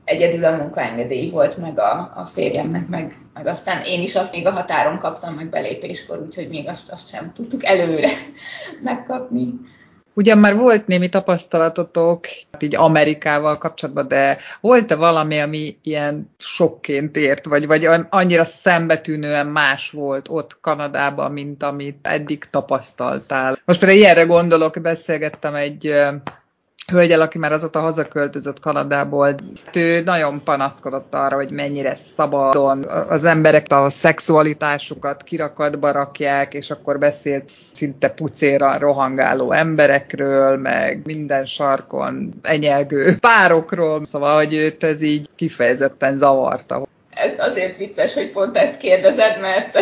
egyedül 0.07 0.45
a 0.45 0.55
munkaengedély 0.55 1.29
volt 1.29 1.57
meg 1.57 1.79
a, 1.79 2.13
a 2.15 2.29
férjemnek, 2.33 2.87
meg, 2.87 3.15
meg 3.33 3.47
aztán 3.47 3.83
én 3.83 4.01
is 4.01 4.15
azt 4.15 4.33
még 4.33 4.47
a 4.47 4.51
határon 4.51 4.99
kaptam 4.99 5.33
meg 5.33 5.49
belépéskor, 5.49 6.21
úgyhogy 6.21 6.49
még 6.49 6.67
azt, 6.67 6.91
azt 6.91 7.09
sem 7.09 7.31
tudtuk 7.33 7.65
előre 7.65 8.09
megkapni. 8.83 9.53
Ugyan 10.13 10.37
már 10.37 10.55
volt 10.55 10.87
némi 10.87 11.09
tapasztalatotok 11.09 12.25
így 12.59 12.75
Amerikával 12.75 13.57
kapcsolatban, 13.57 14.07
de 14.07 14.37
volt-e 14.61 14.95
valami, 14.95 15.39
ami 15.39 15.77
ilyen 15.83 16.29
sokként 16.37 17.17
ért, 17.17 17.45
vagy, 17.45 17.67
vagy 17.67 17.87
annyira 18.09 18.43
szembetűnően 18.43 19.47
más 19.47 19.89
volt 19.89 20.27
ott 20.29 20.57
Kanadában, 20.61 21.31
mint 21.31 21.63
amit 21.63 22.07
eddig 22.07 22.45
tapasztaltál? 22.49 23.57
Most 23.65 23.79
például 23.79 23.99
ilyenre 23.99 24.23
gondolok, 24.23 24.81
beszélgettem 24.81 25.55
egy 25.55 25.93
hölgyel, 26.91 27.21
aki 27.21 27.37
már 27.37 27.51
azóta 27.51 27.79
hazaköltözött 27.79 28.59
Kanadából, 28.59 29.35
ő 29.73 30.01
nagyon 30.03 30.43
panaszkodott 30.43 31.13
arra, 31.13 31.35
hogy 31.35 31.51
mennyire 31.51 31.95
szabadon 31.95 32.83
az 33.09 33.25
emberek 33.25 33.65
a 33.69 33.89
szexualitásukat 33.89 35.23
kirakatba 35.23 35.91
rakják, 35.91 36.53
és 36.53 36.71
akkor 36.71 36.99
beszélt 36.99 37.51
szinte 37.71 38.09
pucéran 38.09 38.79
rohangáló 38.79 39.51
emberekről, 39.51 40.57
meg 40.57 41.01
minden 41.05 41.45
sarkon 41.45 42.33
enyelgő 42.41 43.15
párokról, 43.19 44.05
szóval, 44.05 44.35
hogy 44.35 44.53
őt 44.53 44.83
ez 44.83 45.01
így 45.01 45.27
kifejezetten 45.35 46.17
zavarta. 46.17 46.87
Ez 47.13 47.33
azért 47.37 47.77
vicces, 47.77 48.13
hogy 48.13 48.31
pont 48.31 48.57
ezt 48.57 48.77
kérdezed, 48.77 49.39
mert 49.39 49.79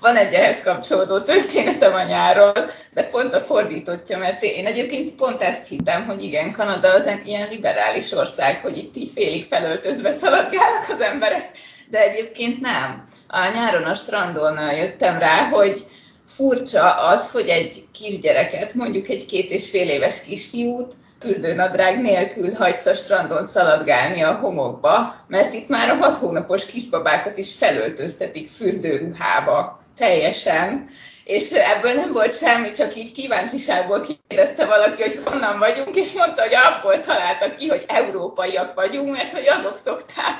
van 0.00 0.16
egy 0.16 0.32
ehhez 0.32 0.62
kapcsolódó 0.62 1.20
történetem 1.20 1.94
a 1.94 2.02
nyáról, 2.02 2.70
de 2.94 3.02
pont 3.02 3.34
a 3.34 3.40
fordítottja, 3.40 4.18
mert 4.18 4.42
én 4.42 4.66
egyébként 4.66 5.14
pont 5.14 5.42
ezt 5.42 5.68
hittem, 5.68 6.06
hogy 6.06 6.22
igen, 6.22 6.52
Kanada 6.52 6.88
az 6.88 7.10
ilyen 7.24 7.48
liberális 7.48 8.12
ország, 8.12 8.60
hogy 8.60 8.76
itt 8.76 8.96
így 8.96 9.10
félig 9.14 9.44
felöltözve 9.44 10.12
szaladgálnak 10.12 10.88
az 10.88 11.00
emberek, 11.00 11.50
de 11.90 11.98
egyébként 11.98 12.60
nem. 12.60 13.04
A 13.28 13.50
nyáron 13.52 13.82
a 13.82 13.94
strandon 13.94 14.74
jöttem 14.74 15.18
rá, 15.18 15.48
hogy 15.48 15.86
furcsa 16.28 16.94
az, 16.94 17.30
hogy 17.30 17.48
egy 17.48 17.84
kisgyereket, 17.92 18.74
mondjuk 18.74 19.08
egy 19.08 19.26
két 19.26 19.50
és 19.50 19.70
fél 19.70 19.88
éves 19.88 20.22
kisfiút 20.22 20.94
fürdőnadrág 21.20 22.00
nélkül 22.00 22.54
hagysz 22.54 22.86
a 22.86 22.94
strandon 22.94 23.46
szaladgálni 23.46 24.22
a 24.22 24.34
homokba, 24.34 25.24
mert 25.26 25.54
itt 25.54 25.68
már 25.68 25.90
a 25.90 25.94
hat 25.94 26.16
hónapos 26.16 26.66
kisbabákat 26.66 27.38
is 27.38 27.54
felöltöztetik 27.54 28.48
fürdőruhába 28.48 29.79
teljesen, 30.00 30.88
és 31.24 31.50
ebből 31.50 31.92
nem 31.92 32.12
volt 32.12 32.38
semmi, 32.38 32.70
csak 32.70 32.96
így 32.96 33.12
kíváncsiságból 33.12 34.06
kérdezte 34.28 34.66
valaki, 34.66 35.02
hogy 35.02 35.20
honnan 35.24 35.58
vagyunk, 35.58 35.96
és 35.96 36.12
mondta, 36.12 36.42
hogy 36.42 36.54
abból 36.54 37.00
találtak 37.00 37.56
ki, 37.56 37.68
hogy 37.68 37.84
európaiak 37.86 38.74
vagyunk, 38.74 39.16
mert 39.16 39.32
hogy 39.32 39.48
azok 39.48 39.78
szokták. 39.84 40.38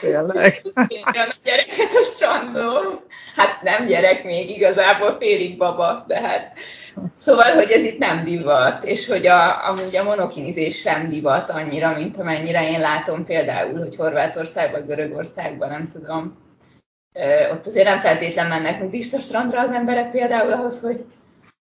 Tényleg? 0.00 0.62
a 0.74 1.34
gyereket 1.44 1.94
a 1.94 2.04
strandon. 2.04 3.00
Hát 3.36 3.62
nem 3.62 3.86
gyerek 3.86 4.24
még, 4.24 4.50
igazából 4.50 5.16
félig 5.20 5.56
baba, 5.56 6.04
de 6.06 6.20
hát... 6.20 6.58
Szóval, 7.16 7.54
hogy 7.54 7.70
ez 7.70 7.84
itt 7.84 7.98
nem 7.98 8.24
divat, 8.24 8.84
és 8.84 9.06
hogy 9.06 9.26
a, 9.26 9.68
amúgy 9.68 9.96
a 9.96 10.02
monokinizés 10.02 10.80
sem 10.80 11.08
divat 11.08 11.50
annyira, 11.50 11.94
mint 11.94 12.16
amennyire 12.16 12.70
én 12.70 12.80
látom 12.80 13.24
például, 13.24 13.78
hogy 13.78 13.96
Horvátországban, 13.96 14.86
Görögországban, 14.86 15.68
nem 15.68 15.88
tudom, 15.88 16.45
ott 17.52 17.66
azért 17.66 17.86
nem 17.86 17.98
feltétlen 17.98 18.46
mennek 18.46 18.80
nudista 18.80 19.18
strandra 19.18 19.60
az 19.60 19.70
emberek 19.70 20.10
például 20.10 20.52
ahhoz, 20.52 20.80
hogy 20.80 21.04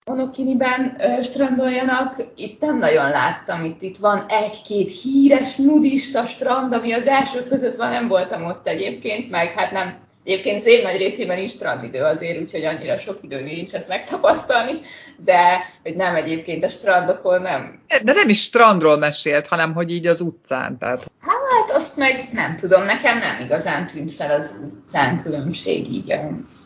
monokiniben 0.04 1.00
strandoljanak. 1.22 2.14
Itt 2.36 2.60
nem 2.60 2.78
nagyon 2.78 3.10
láttam, 3.10 3.64
itt, 3.64 3.82
itt 3.82 3.96
van 3.96 4.24
egy-két 4.28 5.00
híres 5.00 5.56
nudista 5.56 6.24
strand, 6.24 6.72
ami 6.72 6.92
az 6.92 7.06
első 7.06 7.42
között 7.42 7.76
van, 7.76 7.90
nem 7.90 8.08
voltam 8.08 8.44
ott 8.44 8.66
egyébként, 8.66 9.30
meg 9.30 9.52
hát 9.52 9.70
nem 9.70 10.04
Egyébként 10.26 10.56
az 10.56 10.66
év 10.66 10.82
nagy 10.82 10.96
részében 10.96 11.38
is 11.38 11.50
strandidő 11.50 12.02
azért, 12.02 12.40
úgyhogy 12.40 12.64
annyira 12.64 12.98
sok 12.98 13.18
idő 13.22 13.40
nincs 13.40 13.72
ezt 13.72 13.88
megtapasztalni, 13.88 14.80
de 15.16 15.66
hogy 15.82 15.96
nem 15.96 16.14
egyébként 16.14 16.64
a 16.64 16.68
strandokon 16.68 17.42
nem. 17.42 17.82
De 18.02 18.12
nem 18.12 18.28
is 18.28 18.42
strandról 18.42 18.98
mesélt, 18.98 19.46
hanem 19.46 19.74
hogy 19.74 19.92
így 19.92 20.06
az 20.06 20.20
utcán. 20.20 20.78
Tehát. 20.78 21.10
Hát 21.20 21.36
azt 21.70 21.96
meg 21.96 22.16
nem 22.32 22.56
tudom, 22.56 22.82
nekem 22.82 23.18
nem 23.18 23.40
igazán 23.40 23.86
tűnt 23.86 24.12
fel 24.12 24.30
az 24.30 24.54
utcán 24.62 25.22
különbség 25.22 25.92
így 25.92 26.18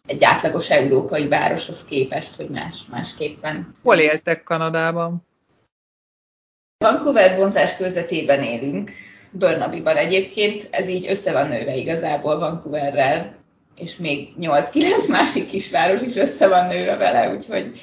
egy 0.07 0.25
átlagos 0.25 0.71
európai 0.71 1.29
városhoz 1.29 1.85
képest, 1.85 2.37
hogy 2.37 2.49
más, 2.49 2.79
másképpen. 2.91 3.75
Hol 3.83 3.99
éltek 3.99 4.43
Kanadában? 4.43 5.27
Vancouver 6.85 7.37
vonzás 7.37 7.77
körzetében 7.77 8.43
élünk, 8.43 8.91
Burnaby-ban 9.31 9.97
egyébként, 9.97 10.69
ez 10.71 10.89
így 10.89 11.07
össze 11.09 11.33
van 11.33 11.49
nőve 11.49 11.75
igazából 11.75 12.39
Vancouverrel, 12.39 13.35
és 13.77 13.97
még 13.97 14.29
8-9 14.41 15.09
másik 15.09 15.49
kisváros 15.49 16.01
is 16.01 16.17
össze 16.17 16.49
van 16.49 16.67
nőve 16.67 16.97
vele, 16.97 17.35
úgyhogy... 17.35 17.81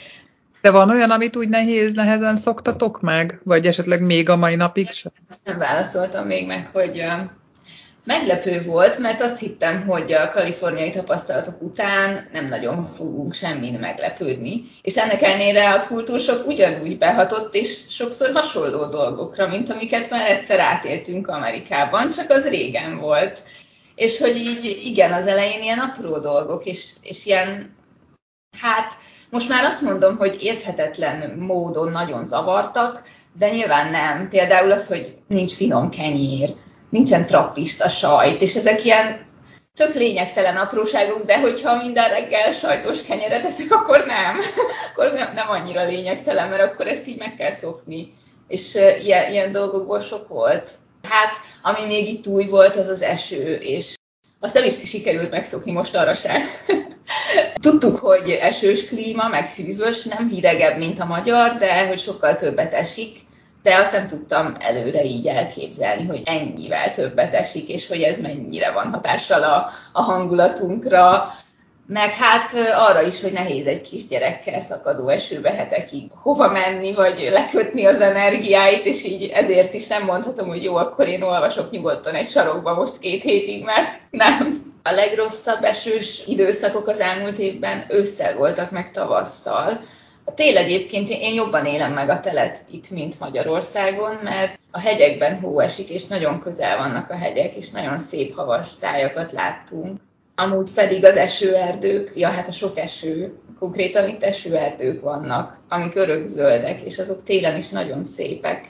De 0.67 0.73
van 0.73 0.89
olyan, 0.89 1.11
amit 1.11 1.35
úgy 1.35 1.49
nehéz, 1.49 1.93
nehezen 1.93 2.35
szoktatok 2.35 3.01
meg? 3.01 3.39
Vagy 3.43 3.65
esetleg 3.65 4.01
még 4.01 4.29
a 4.29 4.35
mai 4.35 4.55
napig 4.55 4.91
sem? 4.91 5.11
Azt 5.29 5.45
nem 5.45 5.57
válaszoltam 5.57 6.25
még 6.25 6.47
meg, 6.47 6.69
hogy 6.73 7.03
meglepő 8.03 8.61
volt, 8.61 8.97
mert 8.97 9.21
azt 9.21 9.39
hittem, 9.39 9.85
hogy 9.87 10.13
a 10.13 10.29
kaliforniai 10.29 10.89
tapasztalatok 10.89 11.61
után 11.61 12.27
nem 12.33 12.47
nagyon 12.47 12.89
fogunk 12.95 13.33
semmin 13.33 13.73
meglepődni, 13.73 14.61
és 14.81 14.97
ennek 14.97 15.21
ellenére 15.21 15.73
a 15.73 15.87
kultúrsok 15.87 16.47
ugyanúgy 16.47 16.97
behatott, 16.97 17.55
és 17.55 17.79
sokszor 17.89 18.31
hasonló 18.33 18.85
dolgokra, 18.85 19.47
mint 19.47 19.69
amiket 19.69 20.09
már 20.09 20.29
egyszer 20.31 20.59
átéltünk 20.59 21.27
Amerikában, 21.27 22.11
csak 22.11 22.29
az 22.29 22.47
régen 22.47 22.97
volt 22.99 23.41
és 23.95 24.17
hogy 24.17 24.35
így 24.35 24.81
igen, 24.83 25.13
az 25.13 25.27
elején 25.27 25.61
ilyen 25.61 25.79
apró 25.79 26.19
dolgok, 26.19 26.65
és, 26.65 26.91
és 27.01 27.25
ilyen, 27.25 27.75
hát 28.59 28.96
most 29.29 29.49
már 29.49 29.63
azt 29.63 29.81
mondom, 29.81 30.17
hogy 30.17 30.37
érthetetlen 30.39 31.37
módon 31.39 31.91
nagyon 31.91 32.25
zavartak, 32.25 33.01
de 33.37 33.49
nyilván 33.49 33.91
nem. 33.91 34.29
Például 34.29 34.71
az, 34.71 34.87
hogy 34.87 35.17
nincs 35.27 35.53
finom 35.53 35.89
kenyér, 35.89 36.53
nincsen 36.89 37.25
trappista 37.25 37.89
sajt, 37.89 38.41
és 38.41 38.55
ezek 38.55 38.85
ilyen 38.85 39.25
tök 39.75 39.93
lényegtelen 39.93 40.57
apróságok, 40.57 41.25
de 41.25 41.39
hogyha 41.39 41.83
minden 41.83 42.09
reggel 42.09 42.51
sajtos 42.51 43.01
kenyeret 43.01 43.45
eszek, 43.45 43.71
akkor 43.71 44.05
nem. 44.05 44.37
akkor 44.91 45.11
nem, 45.11 45.33
nem 45.33 45.49
annyira 45.49 45.85
lényegtelen, 45.85 46.49
mert 46.49 46.61
akkor 46.61 46.87
ezt 46.87 47.07
így 47.07 47.17
meg 47.17 47.35
kell 47.35 47.51
szokni. 47.51 48.13
És 48.47 48.75
ilyen, 49.03 49.31
ilyen 49.31 49.51
dolgokból 49.51 49.99
sok 49.99 50.27
volt. 50.27 50.71
Hát, 51.09 51.31
ami 51.61 51.85
még 51.85 52.07
itt 52.07 52.27
új 52.27 52.45
volt, 52.45 52.75
az 52.75 52.87
az 52.87 53.01
eső, 53.01 53.53
és 53.55 53.93
azt 54.39 54.53
nem 54.53 54.63
is 54.63 54.79
sikerült 54.79 55.31
megszokni 55.31 55.71
most 55.71 55.95
arra 55.95 56.13
se. 56.13 56.31
Tudtuk, 57.61 57.97
hogy 57.97 58.29
esős 58.29 58.85
klíma, 58.85 59.27
meg 59.27 59.49
hűvös, 59.49 60.03
nem 60.03 60.29
hidegebb, 60.29 60.77
mint 60.77 60.99
a 60.99 61.05
magyar, 61.05 61.57
de 61.57 61.87
hogy 61.87 61.99
sokkal 61.99 62.35
többet 62.35 62.73
esik, 62.73 63.19
de 63.63 63.75
azt 63.75 63.91
nem 63.91 64.07
tudtam 64.07 64.53
előre 64.59 65.03
így 65.03 65.27
elképzelni, 65.27 66.05
hogy 66.05 66.21
ennyivel 66.25 66.91
többet 66.91 67.33
esik, 67.33 67.69
és 67.69 67.87
hogy 67.87 68.01
ez 68.01 68.19
mennyire 68.19 68.71
van 68.71 68.91
hatással 68.91 69.43
a, 69.43 69.69
a 69.91 70.01
hangulatunkra, 70.01 71.31
meg 71.87 72.13
hát 72.13 72.51
arra 72.75 73.01
is, 73.01 73.21
hogy 73.21 73.31
nehéz 73.31 73.67
egy 73.67 73.81
kisgyerekkel 73.81 74.61
szakadó 74.61 75.07
esőbe 75.07 75.51
hetekig 75.51 76.11
hova 76.15 76.51
menni, 76.51 76.93
vagy 76.93 77.29
lekötni 77.31 77.85
az 77.85 78.01
energiáit, 78.01 78.85
és 78.85 79.03
így 79.03 79.31
ezért 79.33 79.73
is 79.73 79.87
nem 79.87 80.03
mondhatom, 80.03 80.47
hogy 80.47 80.63
jó, 80.63 80.75
akkor 80.75 81.07
én 81.07 81.21
olvasok 81.21 81.69
nyugodtan 81.69 82.13
egy 82.13 82.27
sarokba 82.27 82.73
most 82.73 82.99
két 82.99 83.21
hétig, 83.21 83.63
mert 83.63 83.99
nem. 84.11 84.66
A 84.87 84.91
legrosszabb 84.91 85.63
esős 85.63 86.21
időszakok 86.25 86.87
az 86.87 86.99
elmúlt 86.99 87.37
évben 87.37 87.85
ősszel 87.89 88.35
voltak, 88.35 88.71
meg 88.71 88.91
tavasszal. 88.91 89.79
Tél 90.35 90.57
egyébként 90.57 91.09
én 91.09 91.33
jobban 91.33 91.65
élem 91.65 91.93
meg 91.93 92.09
a 92.09 92.19
telet 92.19 92.59
itt, 92.71 92.89
mint 92.89 93.19
Magyarországon, 93.19 94.15
mert 94.23 94.59
a 94.71 94.79
hegyekben 94.79 95.39
hó 95.39 95.59
esik, 95.59 95.89
és 95.89 96.05
nagyon 96.05 96.39
közel 96.39 96.77
vannak 96.77 97.09
a 97.09 97.17
hegyek, 97.17 97.55
és 97.55 97.69
nagyon 97.69 97.99
szép 97.99 98.35
havas 98.35 98.77
tájakat 98.77 99.31
láttunk 99.31 99.99
amúgy 100.39 100.71
pedig 100.73 101.05
az 101.05 101.15
esőerdők, 101.15 102.11
ja 102.15 102.29
hát 102.29 102.47
a 102.47 102.51
sok 102.51 102.77
eső, 102.77 103.39
konkrétan 103.59 104.09
itt 104.09 104.23
esőerdők 104.23 105.01
vannak, 105.01 105.59
amik 105.69 105.95
örökzöldek, 105.95 106.81
és 106.81 106.99
azok 106.99 107.23
télen 107.23 107.57
is 107.57 107.69
nagyon 107.69 108.03
szépek, 108.03 108.67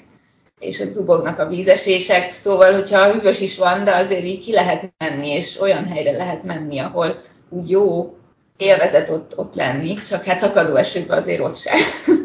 és 0.59 0.79
ott 0.79 0.89
zubognak 0.89 1.39
a 1.39 1.47
vízesések, 1.47 2.31
szóval, 2.31 2.73
hogyha 2.73 3.11
hűvös 3.11 3.41
is 3.41 3.57
van, 3.57 3.83
de 3.83 3.95
azért 3.95 4.23
így 4.23 4.43
ki 4.43 4.51
lehet 4.51 4.93
menni, 4.97 5.27
és 5.27 5.59
olyan 5.59 5.85
helyre 5.85 6.11
lehet 6.11 6.43
menni, 6.43 6.79
ahol 6.79 7.21
úgy 7.49 7.69
jó, 7.69 8.15
élvezet 8.57 9.09
ott, 9.09 9.37
ott 9.37 9.55
lenni, 9.55 9.93
csak 10.07 10.23
hát 10.23 10.39
szakadó 10.39 10.75
esőben 10.75 11.17
azért 11.17 11.41
ott 11.41 11.57
sem. 11.57 11.77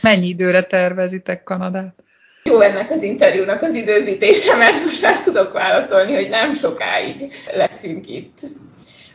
Mennyi 0.00 0.26
időre 0.26 0.62
tervezitek 0.62 1.42
Kanadát? 1.42 1.94
Jó 2.42 2.60
ennek 2.60 2.90
az 2.90 3.02
interjúnak 3.02 3.62
az 3.62 3.74
időzítése, 3.74 4.56
mert 4.56 4.84
most 4.84 5.02
már 5.02 5.20
tudok 5.20 5.52
válaszolni, 5.52 6.14
hogy 6.14 6.28
nem 6.28 6.54
sokáig 6.54 7.34
leszünk 7.54 8.08
itt. 8.08 8.38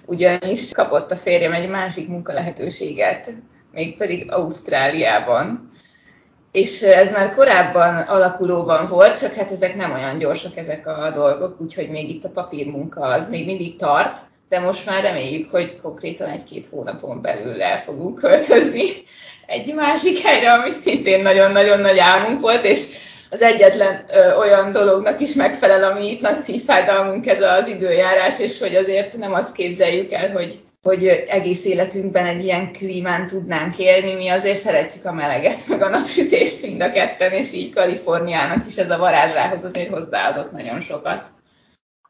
Ugyanis 0.06 0.72
kapott 0.72 1.12
a 1.12 1.16
férjem 1.16 1.54
egy 1.54 1.70
másik 1.70 2.08
munkalehetőséget, 2.08 3.34
mégpedig 3.72 4.32
Ausztráliában. 4.32 5.72
És 6.54 6.82
ez 6.82 7.12
már 7.12 7.34
korábban 7.34 7.96
alakulóban 7.96 8.86
volt, 8.86 9.20
csak 9.20 9.34
hát 9.34 9.52
ezek 9.52 9.76
nem 9.76 9.92
olyan 9.92 10.18
gyorsak 10.18 10.58
ezek 10.58 10.88
a 10.88 11.12
dolgok, 11.14 11.62
úgyhogy 11.62 11.90
még 11.90 12.10
itt 12.10 12.24
a 12.24 12.30
papírmunka 12.30 13.02
az 13.02 13.30
még 13.30 13.46
mindig 13.46 13.76
tart, 13.76 14.20
de 14.50 14.60
most 14.60 14.86
már 14.86 15.04
reméljük, 15.04 15.52
hogy 15.52 15.80
konkrétan 15.82 16.30
egy-két 16.30 16.68
hónapon 16.72 17.22
belül 17.22 17.62
el 17.62 17.80
fogunk 17.80 18.20
költözni 18.20 18.90
egy 19.46 19.74
másik 19.74 20.18
helyre, 20.18 20.52
ami 20.52 20.72
szintén 20.72 21.22
nagyon-nagyon 21.22 21.80
nagy 21.80 22.00
álmunk 22.00 22.42
volt, 22.42 22.66
és 22.66 22.86
az 23.30 23.42
egyetlen 23.42 24.06
ö, 24.10 24.36
olyan 24.36 24.72
dolognak 24.72 25.20
is 25.20 25.34
megfelel, 25.34 25.92
ami 25.92 26.12
itt 26.12 26.22
nagy 26.22 26.40
szívfájdalmunk 26.40 27.28
ez 27.28 27.42
az 27.42 27.68
időjárás, 27.68 28.40
és 28.40 28.60
hogy 28.60 28.76
azért 28.76 29.18
nem 29.18 29.34
azt 29.34 29.56
képzeljük 29.56 30.12
el, 30.12 30.32
hogy 30.32 30.60
hogy 30.84 31.06
egész 31.08 31.66
életünkben 31.66 32.26
egy 32.26 32.44
ilyen 32.44 32.72
klímán 32.72 33.28
tudnánk 33.28 33.78
élni. 33.78 34.14
Mi 34.14 34.30
azért 34.30 34.60
szeretjük 34.60 35.06
a 35.06 35.14
meleget, 35.14 35.68
meg 35.68 35.82
a 35.82 35.90
napsütést 35.90 36.62
mind 36.62 36.82
a 36.82 36.92
ketten, 36.92 37.32
és 37.32 37.54
így 37.54 37.74
Kaliforniának 37.74 38.68
is 38.68 38.78
ez 38.78 38.90
a 38.90 38.98
varázsához 38.98 39.64
azért 39.64 39.90
hozzáadott 39.90 40.52
nagyon 40.52 40.82
sokat. 40.82 41.32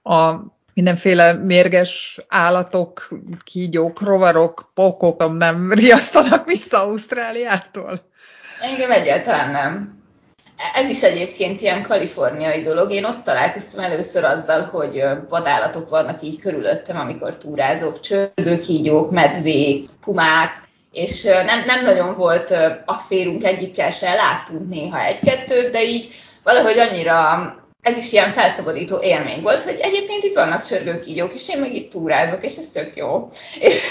A 0.03 0.33
mindenféle 0.73 1.33
mérges 1.33 2.19
állatok, 2.27 3.07
kígyók, 3.43 4.01
rovarok, 4.01 4.71
pokok 4.73 5.37
nem 5.37 5.73
riasztanak 5.73 6.47
vissza 6.47 6.83
Ausztráliától? 6.83 8.01
Engem 8.59 8.91
egyáltalán 8.91 9.51
nem. 9.51 10.02
Ez 10.73 10.89
is 10.89 11.01
egyébként 11.01 11.61
ilyen 11.61 11.83
kaliforniai 11.83 12.61
dolog. 12.61 12.91
Én 12.91 13.05
ott 13.05 13.23
találkoztam 13.23 13.83
először 13.83 14.23
azzal, 14.23 14.61
hogy 14.61 15.03
vadállatok 15.29 15.89
vannak 15.89 16.21
így 16.21 16.39
körülöttem, 16.39 16.97
amikor 16.97 17.37
túrázok, 17.37 17.99
csörgőkígyók, 17.99 19.11
medvék, 19.11 19.87
pumák, 20.03 20.61
és 20.91 21.23
nem, 21.23 21.63
nem 21.65 21.83
nagyon 21.83 22.15
volt 22.15 22.55
afférunk 22.85 23.43
egyikkel 23.43 23.91
se, 23.91 24.13
láttunk 24.13 24.69
néha 24.69 25.03
egy-kettőt, 25.05 25.71
de 25.71 25.83
így 25.83 26.07
valahogy 26.43 26.77
annyira 26.77 27.61
ez 27.83 27.97
is 27.97 28.11
ilyen 28.11 28.31
felszabadító 28.31 29.01
élmény 29.01 29.41
volt, 29.41 29.63
hogy 29.63 29.79
egyébként 29.81 30.23
itt 30.23 30.35
vannak 30.35 30.63
csörgőkígyók, 30.63 31.33
és 31.33 31.49
én 31.49 31.59
meg 31.59 31.73
itt 31.73 31.91
túrázok, 31.91 32.45
és 32.45 32.57
ez 32.57 32.69
tök 32.69 32.95
jó. 32.95 33.29
És 33.69 33.87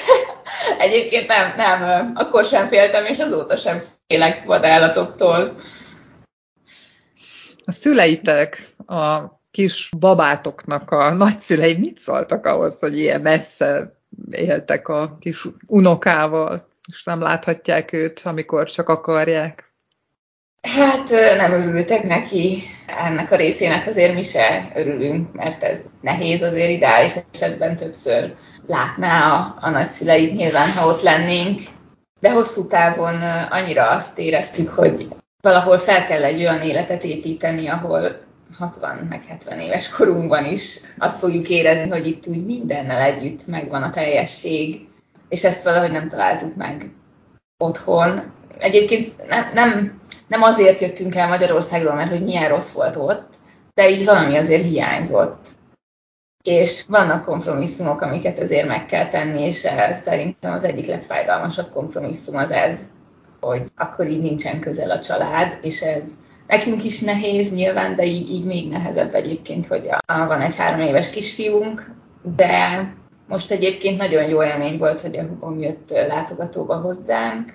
egyébként 0.78 1.26
nem, 1.26 1.54
nem, 1.56 2.12
akkor 2.14 2.44
sem 2.44 2.66
féltem, 2.66 3.04
és 3.04 3.18
azóta 3.18 3.56
sem 3.56 3.82
félek 4.06 4.44
vadállatoktól. 4.44 5.54
A 7.64 7.72
szüleitek, 7.72 8.74
a 8.86 9.18
kis 9.50 9.90
babátoknak 9.98 10.90
a 10.90 11.14
nagyszülei 11.14 11.78
mit 11.78 11.98
szóltak 11.98 12.46
ahhoz, 12.46 12.78
hogy 12.78 12.98
ilyen 12.98 13.20
messze 13.20 13.96
éltek 14.30 14.88
a 14.88 15.16
kis 15.20 15.46
unokával, 15.66 16.68
és 16.88 17.04
nem 17.04 17.20
láthatják 17.20 17.92
őt, 17.92 18.20
amikor 18.24 18.70
csak 18.70 18.88
akarják? 18.88 19.72
Hát 20.68 21.10
nem 21.36 21.52
örültek 21.52 22.02
neki. 22.02 22.62
Ennek 22.86 23.32
a 23.32 23.36
részének 23.36 23.86
azért 23.86 24.14
mi 24.14 24.22
se 24.22 24.72
örülünk, 24.74 25.32
mert 25.32 25.62
ez 25.62 25.84
nehéz 26.00 26.42
azért 26.42 26.70
ideális 26.70 27.12
esetben 27.32 27.76
többször 27.76 28.34
látná 28.66 29.32
a, 29.32 29.56
a 29.60 29.70
nagyszüleit 29.70 30.34
nyilván, 30.34 30.70
ha 30.70 30.86
ott 30.86 31.02
lennénk. 31.02 31.60
De 32.20 32.30
hosszú 32.30 32.66
távon 32.66 33.22
annyira 33.50 33.90
azt 33.90 34.18
éreztük, 34.18 34.68
hogy 34.68 35.08
valahol 35.42 35.78
fel 35.78 36.06
kell 36.06 36.24
egy 36.24 36.40
olyan 36.40 36.60
életet 36.60 37.04
építeni, 37.04 37.68
ahol 37.68 38.20
60 38.58 38.96
meg 38.96 39.24
70 39.24 39.58
éves 39.58 39.88
korunkban 39.88 40.44
is 40.44 40.80
azt 40.98 41.18
fogjuk 41.18 41.48
érezni, 41.48 41.90
hogy 41.90 42.06
itt 42.06 42.26
úgy 42.26 42.44
mindennel 42.44 43.02
együtt 43.02 43.46
megvan 43.46 43.82
a 43.82 43.90
teljesség, 43.90 44.88
és 45.28 45.44
ezt 45.44 45.64
valahogy 45.64 45.90
nem 45.90 46.08
találtuk 46.08 46.56
meg 46.56 46.90
otthon. 47.64 48.32
Egyébként 48.58 49.26
nem, 49.26 49.50
nem, 49.54 50.00
nem 50.28 50.42
azért 50.42 50.80
jöttünk 50.80 51.14
el 51.14 51.28
Magyarországról, 51.28 51.94
mert 51.94 52.10
hogy 52.10 52.24
milyen 52.24 52.48
rossz 52.48 52.72
volt 52.72 52.96
ott, 52.96 53.34
de 53.74 53.90
így 53.90 54.04
valami 54.04 54.36
azért 54.36 54.64
hiányzott. 54.64 55.48
És 56.44 56.84
vannak 56.88 57.24
kompromisszumok, 57.24 58.00
amiket 58.00 58.38
azért 58.38 58.68
meg 58.68 58.86
kell 58.86 59.08
tenni, 59.08 59.42
és 59.42 59.68
szerintem 59.92 60.52
az 60.52 60.64
egyik 60.64 60.86
legfájdalmasabb 60.86 61.70
kompromisszum 61.72 62.36
az 62.36 62.50
ez, 62.50 62.90
hogy 63.46 63.62
akkor 63.76 64.06
így 64.08 64.20
nincsen 64.20 64.60
közel 64.60 64.90
a 64.90 65.00
család, 65.00 65.58
és 65.62 65.80
ez 65.80 66.10
nekünk 66.46 66.84
is 66.84 67.00
nehéz 67.00 67.52
nyilván, 67.52 67.96
de 67.96 68.04
így, 68.04 68.30
így 68.30 68.44
még 68.44 68.68
nehezebb 68.68 69.14
egyébként, 69.14 69.66
hogy 69.66 69.88
a, 70.06 70.26
van 70.26 70.40
egy 70.40 70.56
három 70.56 70.80
éves 70.80 71.10
kisfiunk, 71.10 71.90
de 72.36 72.94
most 73.28 73.50
egyébként 73.50 73.96
nagyon 73.98 74.28
jó 74.28 74.44
élmény 74.44 74.78
volt, 74.78 75.00
hogy 75.00 75.18
a 75.18 75.22
hugom 75.22 75.60
jött 75.60 75.90
látogatóba 75.90 76.76
hozzánk, 76.76 77.52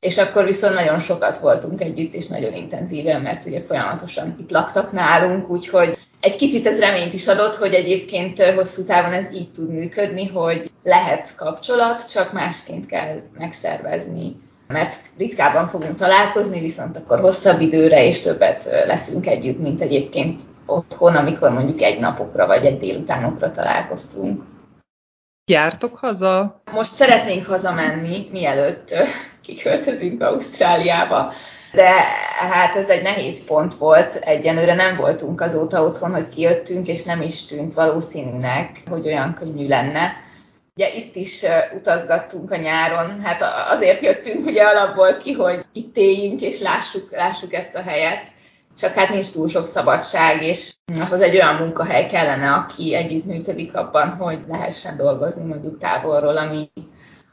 és 0.00 0.18
akkor 0.18 0.44
viszont 0.44 0.74
nagyon 0.74 0.98
sokat 0.98 1.38
voltunk 1.38 1.80
együtt, 1.80 2.14
és 2.14 2.26
nagyon 2.26 2.54
intenzíven, 2.54 3.20
mert 3.20 3.44
ugye 3.44 3.60
folyamatosan 3.60 4.36
itt 4.40 4.50
laktak 4.50 4.92
nálunk, 4.92 5.48
úgyhogy 5.48 5.98
egy 6.20 6.36
kicsit 6.36 6.66
ez 6.66 6.78
reményt 6.78 7.12
is 7.12 7.26
adott, 7.26 7.54
hogy 7.54 7.74
egyébként 7.74 8.42
hosszú 8.42 8.84
távon 8.84 9.12
ez 9.12 9.34
így 9.34 9.50
tud 9.50 9.70
működni, 9.70 10.26
hogy 10.26 10.70
lehet 10.82 11.34
kapcsolat, 11.36 12.10
csak 12.10 12.32
másként 12.32 12.86
kell 12.86 13.20
megszervezni 13.38 14.36
mert 14.70 14.96
ritkábban 15.18 15.68
fogunk 15.68 15.94
találkozni, 15.94 16.60
viszont 16.60 16.96
akkor 16.96 17.20
hosszabb 17.20 17.60
időre 17.60 18.04
és 18.04 18.20
többet 18.20 18.64
leszünk 18.86 19.26
együtt, 19.26 19.58
mint 19.58 19.80
egyébként 19.80 20.40
otthon, 20.66 21.16
amikor 21.16 21.50
mondjuk 21.50 21.82
egy 21.82 22.00
napokra 22.00 22.46
vagy 22.46 22.64
egy 22.64 22.78
délutánokra 22.78 23.50
találkoztunk. 23.50 24.42
Jártok 25.50 25.96
haza? 25.96 26.62
Most 26.72 26.92
szeretnénk 26.92 27.46
hazamenni, 27.46 28.28
mielőtt 28.32 28.94
kiköltözünk 29.44 30.22
Ausztráliába, 30.22 31.32
de 31.72 31.90
hát 32.50 32.76
ez 32.76 32.88
egy 32.88 33.02
nehéz 33.02 33.44
pont 33.44 33.74
volt. 33.74 34.14
Egyenőre 34.14 34.74
nem 34.74 34.96
voltunk 34.96 35.40
azóta 35.40 35.82
otthon, 35.82 36.12
hogy 36.12 36.28
kijöttünk, 36.28 36.88
és 36.88 37.02
nem 37.02 37.22
is 37.22 37.46
tűnt 37.46 37.74
valószínűnek, 37.74 38.82
hogy 38.90 39.06
olyan 39.06 39.34
könnyű 39.34 39.68
lenne 39.68 40.12
Ugye 40.74 40.94
itt 40.94 41.16
is 41.16 41.44
utazgattunk 41.76 42.50
a 42.50 42.56
nyáron, 42.56 43.20
hát 43.20 43.42
azért 43.70 44.02
jöttünk 44.02 44.46
ugye 44.46 44.62
alapból 44.62 45.16
ki, 45.16 45.32
hogy 45.32 45.64
itt 45.72 45.96
éljünk 45.96 46.40
és 46.40 46.60
lássuk, 46.60 47.10
lássuk 47.10 47.54
ezt 47.54 47.74
a 47.74 47.82
helyet, 47.82 48.22
csak 48.78 48.94
hát 48.94 49.08
nincs 49.08 49.30
túl 49.30 49.48
sok 49.48 49.66
szabadság, 49.66 50.42
és 50.42 50.74
ahhoz 51.00 51.20
egy 51.20 51.34
olyan 51.34 51.54
munkahely 51.54 52.06
kellene, 52.06 52.52
aki 52.52 52.94
együttműködik 52.94 53.74
abban, 53.74 54.08
hogy 54.08 54.38
lehessen 54.48 54.96
dolgozni 54.96 55.44
mondjuk 55.44 55.78
távolról, 55.78 56.36
ami 56.36 56.70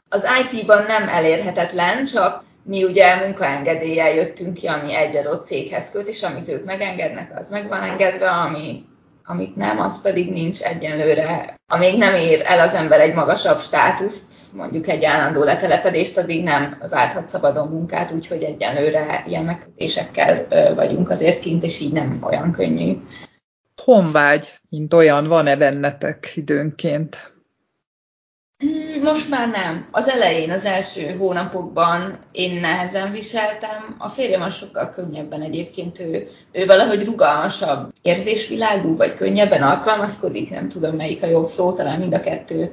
az 0.08 0.26
IT-ban 0.42 0.84
nem 0.84 1.08
elérhetetlen, 1.08 2.04
csak 2.04 2.42
mi 2.64 2.84
ugye 2.84 3.16
munkaengedéllyel 3.16 4.14
jöttünk 4.14 4.54
ki, 4.54 4.66
ami 4.66 4.94
egy 4.94 5.16
adott 5.16 5.44
céghez 5.44 5.90
köt, 5.90 6.08
és 6.08 6.22
amit 6.22 6.48
ők 6.48 6.64
megengednek, 6.64 7.38
az 7.38 7.48
meg 7.48 7.68
van 7.68 7.82
engedve, 7.82 8.30
ami 8.30 8.84
amit 9.30 9.56
nem, 9.56 9.80
az 9.80 10.02
pedig 10.02 10.30
nincs 10.30 10.62
egyenlőre. 10.62 11.54
Amíg 11.66 11.98
nem 11.98 12.14
ér 12.14 12.42
el 12.44 12.68
az 12.68 12.74
ember 12.74 13.00
egy 13.00 13.14
magasabb 13.14 13.60
státuszt, 13.60 14.52
mondjuk 14.52 14.88
egy 14.88 15.04
állandó 15.04 15.42
letelepedést, 15.42 16.18
addig 16.18 16.42
nem 16.42 16.82
válthat 16.90 17.28
szabadon 17.28 17.68
munkát, 17.68 18.12
úgyhogy 18.12 18.42
egyenlőre 18.42 19.24
ilyen 19.26 19.44
megkötésekkel 19.44 20.46
vagyunk 20.74 21.10
azért 21.10 21.40
kint, 21.40 21.64
és 21.64 21.80
így 21.80 21.92
nem 21.92 22.18
olyan 22.22 22.52
könnyű. 22.52 22.96
Honvágy, 23.84 24.58
mint 24.68 24.94
olyan, 24.94 25.26
van-e 25.26 25.56
bennetek 25.56 26.32
időnként? 26.34 27.32
Mm, 28.64 28.87
most 29.02 29.30
már 29.30 29.48
nem. 29.48 29.88
Az 29.90 30.08
elején, 30.08 30.50
az 30.50 30.64
első 30.64 31.16
hónapokban 31.18 32.18
én 32.32 32.60
nehezen 32.60 33.12
viseltem. 33.12 33.94
A 33.98 34.08
férjem 34.08 34.42
az 34.42 34.54
sokkal 34.54 34.90
könnyebben 34.90 35.42
egyébként, 35.42 36.00
ő, 36.00 36.28
ő 36.52 36.66
valahogy 36.66 37.04
rugalmasabb 37.04 37.92
érzésvilágú, 38.02 38.96
vagy 38.96 39.14
könnyebben 39.14 39.62
alkalmazkodik, 39.62 40.50
nem 40.50 40.68
tudom 40.68 40.96
melyik 40.96 41.22
a 41.22 41.26
jobb 41.26 41.46
szó, 41.46 41.72
talán 41.72 41.98
mind 41.98 42.14
a 42.14 42.20
kettő 42.20 42.72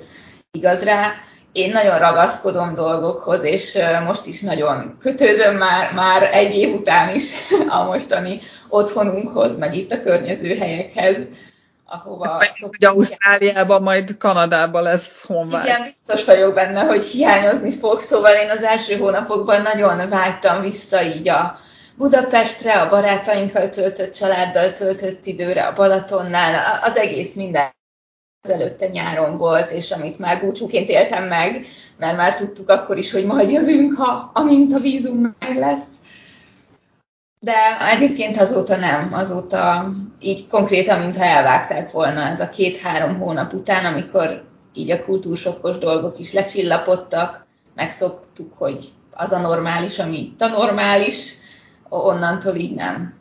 igaz 0.51 0.83
rá. 0.83 1.11
Én 1.51 1.71
nagyon 1.71 1.99
ragaszkodom 1.99 2.75
dolgokhoz, 2.75 3.43
és 3.43 3.77
most 4.05 4.25
is 4.25 4.41
nagyon 4.41 4.97
kötődöm 4.99 5.55
már, 5.55 5.93
már 5.93 6.29
egy 6.33 6.55
év 6.55 6.73
után 6.73 7.15
is 7.15 7.33
a 7.67 7.83
mostani 7.83 8.39
otthonunkhoz, 8.69 9.57
meg 9.57 9.75
itt 9.75 9.91
a 9.91 10.01
környező 10.01 10.55
helyekhez 10.55 11.17
ahova 11.85 12.29
hát 12.29 12.53
szoktunk. 12.53 12.93
Ausztráliában, 12.93 13.81
majd 13.81 14.17
Kanadában 14.17 14.83
lesz 14.83 15.23
honvágy. 15.25 15.65
Igen, 15.65 15.83
biztos 15.83 16.25
vagyok 16.25 16.53
benne, 16.53 16.81
hogy 16.81 17.03
hiányozni 17.03 17.71
fog, 17.71 17.99
szóval 17.99 18.33
én 18.33 18.49
az 18.49 18.63
első 18.63 18.97
hónapokban 18.97 19.61
nagyon 19.61 20.09
vágytam 20.09 20.61
vissza 20.61 21.03
így 21.03 21.29
a 21.29 21.57
Budapestre, 21.97 22.81
a 22.81 22.89
barátainkkal 22.89 23.69
töltött, 23.69 24.13
családdal 24.13 24.73
töltött 24.73 25.25
időre, 25.25 25.65
a 25.65 25.73
Balatonnál, 25.73 26.79
az 26.83 26.97
egész 26.97 27.33
minden 27.33 27.73
előtte 28.49 28.87
nyáron 28.87 29.37
volt, 29.37 29.71
és 29.71 29.91
amit 29.91 30.19
már 30.19 30.41
búcsúként 30.41 30.89
éltem 30.89 31.23
meg, 31.23 31.65
mert 31.97 32.17
már 32.17 32.35
tudtuk 32.35 32.69
akkor 32.69 32.97
is, 32.97 33.11
hogy 33.11 33.25
majd 33.25 33.51
jövünk, 33.51 33.97
ha 33.97 34.31
amint 34.33 34.73
a 34.73 34.79
vízum 34.79 35.35
meg 35.39 35.57
lesz. 35.57 35.85
De 37.39 37.53
egyébként 37.93 38.37
azóta 38.37 38.75
nem, 38.75 39.13
azóta 39.13 39.91
így 40.19 40.47
konkrétan, 40.47 40.99
mintha 40.99 41.23
elvágták 41.23 41.91
volna 41.91 42.21
ez 42.21 42.39
a 42.39 42.49
két-három 42.49 43.19
hónap 43.19 43.53
után, 43.53 43.85
amikor 43.85 44.43
így 44.73 44.91
a 44.91 45.03
kultúrsokkos 45.03 45.77
dolgok 45.77 46.19
is 46.19 46.33
lecsillapodtak, 46.33 47.45
megszoktuk, 47.75 48.53
hogy 48.57 48.91
az 49.11 49.31
a 49.31 49.39
normális, 49.39 49.99
ami 49.99 50.17
itt 50.17 50.41
a 50.41 50.47
normális, 50.47 51.33
onnantól 51.89 52.55
így 52.55 52.75
nem. 52.75 53.13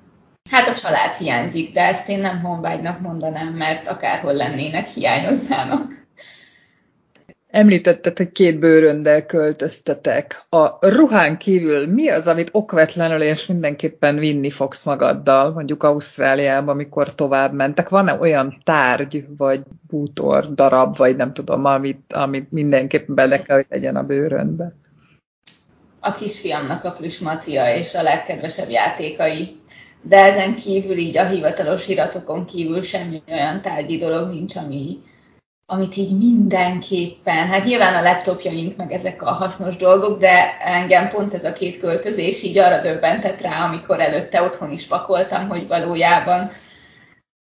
Hát 0.50 0.68
a 0.68 0.74
család 0.74 1.12
hiányzik, 1.14 1.72
de 1.72 1.80
ezt 1.80 2.08
én 2.08 2.20
nem 2.20 2.40
honvágynak 2.40 3.00
mondanám, 3.00 3.48
mert 3.48 3.88
akárhol 3.88 4.32
lennének, 4.32 4.88
hiányoznának. 4.88 6.03
Említetted, 7.54 8.16
hogy 8.16 8.32
két 8.32 8.58
bőröndel 8.58 9.26
költöztetek. 9.26 10.46
A 10.48 10.88
ruhán 10.88 11.38
kívül 11.38 11.86
mi 11.86 12.08
az, 12.08 12.26
amit 12.26 12.48
okvetlenül 12.52 13.22
és 13.22 13.46
mindenképpen 13.46 14.16
vinni 14.16 14.50
fogsz 14.50 14.82
magaddal, 14.82 15.52
mondjuk 15.52 15.82
Ausztráliába, 15.82 16.70
amikor 16.70 17.14
tovább 17.14 17.52
mentek? 17.52 17.88
Van-e 17.88 18.14
olyan 18.14 18.60
tárgy, 18.64 19.26
vagy 19.36 19.62
bútor, 19.88 20.54
darab, 20.54 20.96
vagy 20.96 21.16
nem 21.16 21.32
tudom, 21.32 21.64
amit, 21.64 22.12
amit 22.12 22.52
mindenképpen 22.52 23.14
bele 23.14 23.42
kell, 23.42 23.56
hogy 23.56 23.66
legyen 23.68 23.96
a 23.96 24.02
bőröndbe? 24.02 24.72
A 26.00 26.14
kisfiamnak 26.14 26.84
a 26.84 26.92
plüsmacia 26.92 27.74
és 27.76 27.94
a 27.94 28.02
legkedvesebb 28.02 28.70
játékai. 28.70 29.56
De 30.02 30.16
ezen 30.16 30.54
kívül 30.54 30.96
így 30.96 31.16
a 31.16 31.26
hivatalos 31.26 31.88
iratokon 31.88 32.44
kívül 32.44 32.82
semmi 32.82 33.22
olyan 33.28 33.60
tárgyi 33.62 33.96
dolog 33.96 34.28
nincs, 34.28 34.56
ami, 34.56 34.98
amit 35.66 35.96
így 35.96 36.18
mindenképpen, 36.18 37.48
hát 37.48 37.64
nyilván 37.64 37.94
a 37.94 38.02
laptopjaink 38.02 38.76
meg 38.76 38.92
ezek 38.92 39.22
a 39.22 39.30
hasznos 39.30 39.76
dolgok, 39.76 40.20
de 40.20 40.58
engem 40.60 41.10
pont 41.10 41.34
ez 41.34 41.44
a 41.44 41.52
két 41.52 41.78
költözés 41.78 42.42
így 42.42 42.58
arra 42.58 42.80
döbbentett 42.80 43.40
rá, 43.40 43.64
amikor 43.64 44.00
előtte 44.00 44.42
otthon 44.42 44.72
is 44.72 44.86
pakoltam, 44.86 45.48
hogy 45.48 45.66
valójában 45.68 46.50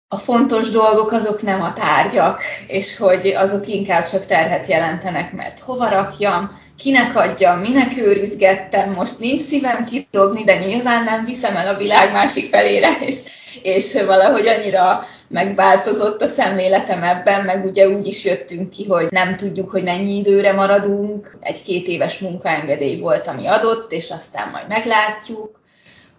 a 0.08 0.18
fontos 0.18 0.70
dolgok 0.70 1.12
azok 1.12 1.42
nem 1.42 1.62
a 1.62 1.74
tárgyak, 1.74 2.42
és 2.68 2.98
hogy 2.98 3.28
azok 3.28 3.68
inkább 3.68 4.10
csak 4.10 4.26
terhet 4.26 4.68
jelentenek, 4.68 5.34
mert 5.34 5.60
hova 5.60 5.90
rakjam, 5.90 6.60
kinek 6.78 7.16
adjam, 7.16 7.60
minek 7.60 7.98
őrizgettem, 7.98 8.94
most 8.94 9.20
nincs 9.20 9.42
szívem 9.42 9.86
kidobni, 9.86 10.44
de 10.44 10.58
nyilván 10.66 11.04
nem 11.04 11.26
viszem 11.26 11.56
el 11.56 11.76
a 11.76 11.78
világ 11.78 12.12
másik 12.12 12.50
felére, 12.50 12.98
és, 13.00 13.16
és 13.62 14.02
valahogy 14.06 14.48
annyira 14.48 15.06
megváltozott 15.32 16.22
a 16.22 16.28
szemléletem 16.28 17.04
ebben, 17.04 17.46
meg 17.46 17.66
ugye 17.66 17.88
úgy 17.88 18.08
is 18.08 18.26
jöttünk 18.26 18.70
ki, 18.70 18.86
hogy 18.86 19.08
nem 19.10 19.36
tudjuk, 19.36 19.70
hogy 19.70 19.84
mennyi 19.84 20.18
időre 20.18 20.52
maradunk. 20.52 21.38
Egy 21.40 21.64
két 21.64 21.88
éves 21.88 22.20
munkaengedély 22.20 23.00
volt, 23.00 23.28
ami 23.28 23.46
adott, 23.46 23.92
és 23.92 24.10
aztán 24.10 24.50
majd 24.50 24.68
meglátjuk 24.68 25.60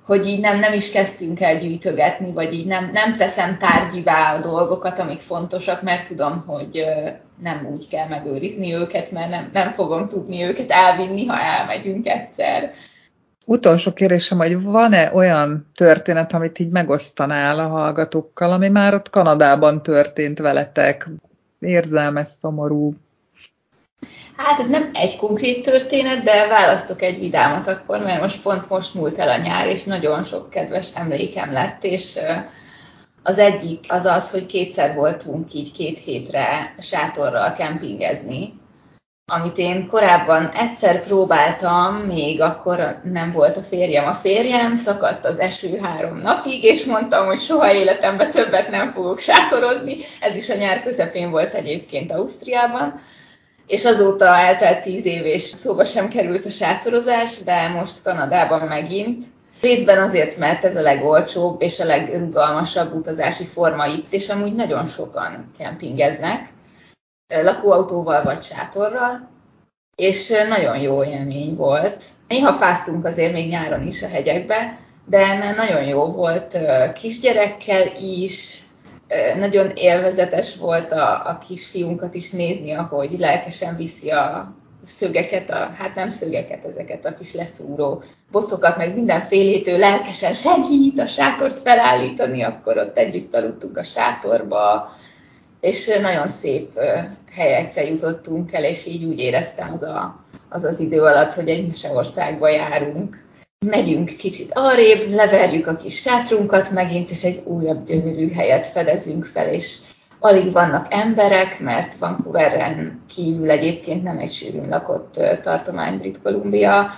hogy 0.06 0.26
így 0.26 0.40
nem, 0.40 0.58
nem 0.58 0.72
is 0.72 0.90
kezdtünk 0.90 1.40
el 1.40 1.58
gyűjtögetni, 1.58 2.32
vagy 2.32 2.52
így 2.52 2.66
nem, 2.66 2.90
nem 2.92 3.16
teszem 3.16 3.58
tárgyivá 3.58 4.34
a 4.34 4.40
dolgokat, 4.40 4.98
amik 4.98 5.20
fontosak, 5.20 5.82
mert 5.82 6.08
tudom, 6.08 6.44
hogy 6.46 6.84
nem 7.42 7.68
úgy 7.72 7.88
kell 7.88 8.08
megőrizni 8.08 8.74
őket, 8.74 9.10
mert 9.10 9.30
nem, 9.30 9.50
nem 9.52 9.70
fogom 9.70 10.08
tudni 10.08 10.42
őket 10.42 10.70
elvinni, 10.70 11.26
ha 11.26 11.40
elmegyünk 11.40 12.08
egyszer. 12.08 12.72
Utolsó 13.46 13.92
kérdésem, 13.92 14.38
hogy 14.38 14.62
van-e 14.62 15.10
olyan 15.14 15.70
történet, 15.74 16.32
amit 16.32 16.58
így 16.58 16.70
megosztanál 16.70 17.58
a 17.58 17.68
hallgatókkal, 17.68 18.52
ami 18.52 18.68
már 18.68 18.94
ott 18.94 19.10
Kanadában 19.10 19.82
történt 19.82 20.38
veletek? 20.38 21.08
Érzelmes, 21.58 22.28
szomorú? 22.28 22.94
Hát 24.36 24.60
ez 24.60 24.68
nem 24.68 24.90
egy 24.92 25.16
konkrét 25.16 25.64
történet, 25.64 26.22
de 26.22 26.46
választok 26.48 27.02
egy 27.02 27.18
vidámat 27.18 27.68
akkor, 27.68 28.02
mert 28.02 28.20
most 28.20 28.42
pont 28.42 28.68
most 28.68 28.94
múlt 28.94 29.18
el 29.18 29.28
a 29.28 29.42
nyár, 29.42 29.66
és 29.66 29.84
nagyon 29.84 30.24
sok 30.24 30.50
kedves 30.50 30.88
emlékem 30.94 31.52
lett, 31.52 31.84
és 31.84 32.18
az 33.22 33.38
egyik 33.38 33.84
az 33.88 34.04
az, 34.04 34.30
hogy 34.30 34.46
kétszer 34.46 34.94
voltunk 34.94 35.54
így 35.54 35.72
két 35.72 35.98
hétre 35.98 36.74
sátorral 36.78 37.52
kempingezni, 37.52 38.60
amit 39.26 39.58
én 39.58 39.86
korábban 39.86 40.48
egyszer 40.48 41.04
próbáltam, 41.04 41.94
még 41.94 42.40
akkor 42.40 43.00
nem 43.02 43.32
volt 43.32 43.56
a 43.56 43.60
férjem 43.60 44.06
a 44.06 44.14
férjem, 44.14 44.76
szakadt 44.76 45.24
az 45.24 45.38
eső 45.38 45.78
három 45.82 46.18
napig, 46.18 46.64
és 46.64 46.84
mondtam, 46.84 47.26
hogy 47.26 47.38
soha 47.38 47.72
életemben 47.72 48.30
többet 48.30 48.70
nem 48.70 48.92
fogok 48.92 49.18
sátorozni. 49.18 49.96
Ez 50.20 50.36
is 50.36 50.50
a 50.50 50.56
nyár 50.56 50.82
közepén 50.82 51.30
volt 51.30 51.54
egyébként 51.54 52.12
Ausztriában. 52.12 52.94
És 53.66 53.84
azóta 53.84 54.24
eltelt 54.24 54.82
tíz 54.82 55.04
év, 55.04 55.24
és 55.24 55.42
szóba 55.42 55.84
sem 55.84 56.08
került 56.08 56.44
a 56.44 56.50
sátorozás, 56.50 57.42
de 57.44 57.68
most 57.68 58.02
Kanadában 58.02 58.60
megint. 58.60 59.24
Részben 59.60 59.98
azért, 59.98 60.36
mert 60.36 60.64
ez 60.64 60.76
a 60.76 60.82
legolcsóbb 60.82 61.62
és 61.62 61.80
a 61.80 61.84
legrugalmasabb 61.84 62.94
utazási 62.94 63.44
forma 63.44 63.86
itt, 63.86 64.12
és 64.12 64.28
amúgy 64.28 64.54
nagyon 64.54 64.86
sokan 64.86 65.50
kempingeznek 65.58 66.48
lakóautóval 67.28 68.22
vagy 68.22 68.42
sátorral, 68.42 69.30
és 69.96 70.32
nagyon 70.48 70.78
jó 70.78 71.04
élmény 71.04 71.56
volt. 71.56 72.04
Néha 72.28 72.52
fáztunk 72.52 73.04
azért 73.04 73.32
még 73.32 73.48
nyáron 73.48 73.86
is 73.86 74.02
a 74.02 74.08
hegyekbe, 74.08 74.78
de 75.06 75.52
nagyon 75.56 75.82
jó 75.84 76.04
volt 76.04 76.58
kisgyerekkel 76.94 77.86
is, 78.00 78.62
nagyon 79.36 79.70
élvezetes 79.74 80.56
volt 80.56 80.92
a, 80.92 81.28
a 81.28 81.38
kisfiunkat 81.48 82.14
is 82.14 82.30
nézni, 82.30 82.72
ahogy 82.72 83.18
lelkesen 83.18 83.76
viszi 83.76 84.10
a 84.10 84.54
szögeket, 84.82 85.50
a, 85.50 85.70
hát 85.78 85.94
nem 85.94 86.10
szögeket, 86.10 86.64
ezeket 86.64 87.04
a 87.06 87.14
kis 87.14 87.34
leszúró 87.34 88.02
boszokat, 88.30 88.76
meg 88.76 88.94
mindenfélétől 88.94 89.78
lelkesen 89.78 90.34
segít 90.34 90.98
a 90.98 91.06
sátort 91.06 91.58
felállítani, 91.58 92.42
akkor 92.42 92.78
ott 92.78 92.98
együtt 92.98 93.34
aludtunk 93.34 93.76
a 93.76 93.82
sátorba, 93.82 94.90
és 95.62 95.98
nagyon 96.00 96.28
szép 96.28 96.80
helyekre 97.32 97.84
jutottunk 97.84 98.52
el, 98.52 98.64
és 98.64 98.86
így 98.86 99.04
úgy 99.04 99.18
éreztem 99.18 99.72
az 99.72 99.82
a, 99.82 100.24
az, 100.48 100.64
az 100.64 100.80
idő 100.80 101.02
alatt, 101.02 101.34
hogy 101.34 101.48
egy 101.48 101.66
meseországba 101.66 102.48
járunk. 102.48 103.24
Megyünk 103.66 104.16
kicsit 104.16 104.52
arrébb, 104.52 105.10
leverjük 105.10 105.66
a 105.66 105.76
kis 105.76 106.00
sátrunkat 106.00 106.70
megint, 106.70 107.10
és 107.10 107.24
egy 107.24 107.40
újabb 107.44 107.84
gyönyörű 107.84 108.32
helyet 108.32 108.66
fedezünk 108.66 109.24
fel, 109.24 109.48
és 109.48 109.76
alig 110.18 110.52
vannak 110.52 110.86
emberek, 110.90 111.60
mert 111.60 111.94
Vancouveren 111.94 113.02
kívül 113.14 113.50
egyébként 113.50 114.02
nem 114.02 114.18
egy 114.18 114.32
sűrűn 114.32 114.68
lakott 114.68 115.20
tartomány 115.42 115.98
Brit 115.98 116.22
Columbia. 116.22 116.90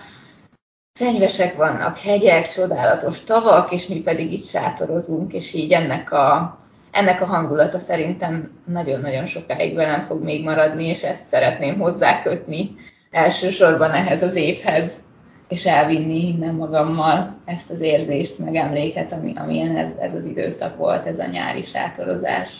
Fenyvesek 0.98 1.56
vannak, 1.56 1.98
hegyek, 1.98 2.48
csodálatos 2.48 3.22
tavak, 3.22 3.72
és 3.72 3.86
mi 3.86 4.00
pedig 4.00 4.32
itt 4.32 4.44
sátorozunk, 4.44 5.32
és 5.32 5.54
így 5.54 5.72
ennek 5.72 6.12
a 6.12 6.58
ennek 6.94 7.20
a 7.20 7.26
hangulata 7.26 7.78
szerintem 7.78 8.50
nagyon-nagyon 8.66 9.26
sokáig 9.26 9.74
velem 9.74 10.00
fog 10.00 10.22
még 10.22 10.44
maradni, 10.44 10.84
és 10.84 11.02
ezt 11.02 11.26
szeretném 11.26 11.78
hozzákötni 11.78 12.70
elsősorban 13.10 13.90
ehhez 13.90 14.22
az 14.22 14.34
évhez, 14.34 15.02
és 15.48 15.66
elvinni 15.66 16.26
innen 16.26 16.54
magammal 16.54 17.36
ezt 17.44 17.70
az 17.70 17.80
érzést, 17.80 18.38
meg 18.38 18.54
emléket, 18.54 19.12
ami, 19.12 19.32
amilyen 19.36 19.76
ez, 19.76 19.94
ez 20.00 20.14
az 20.14 20.24
időszak 20.24 20.76
volt, 20.76 21.06
ez 21.06 21.18
a 21.18 21.26
nyári 21.26 21.64
sátorozás. 21.64 22.58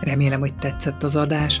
Remélem, 0.00 0.40
hogy 0.40 0.54
tetszett 0.54 1.02
az 1.02 1.16
adás. 1.16 1.60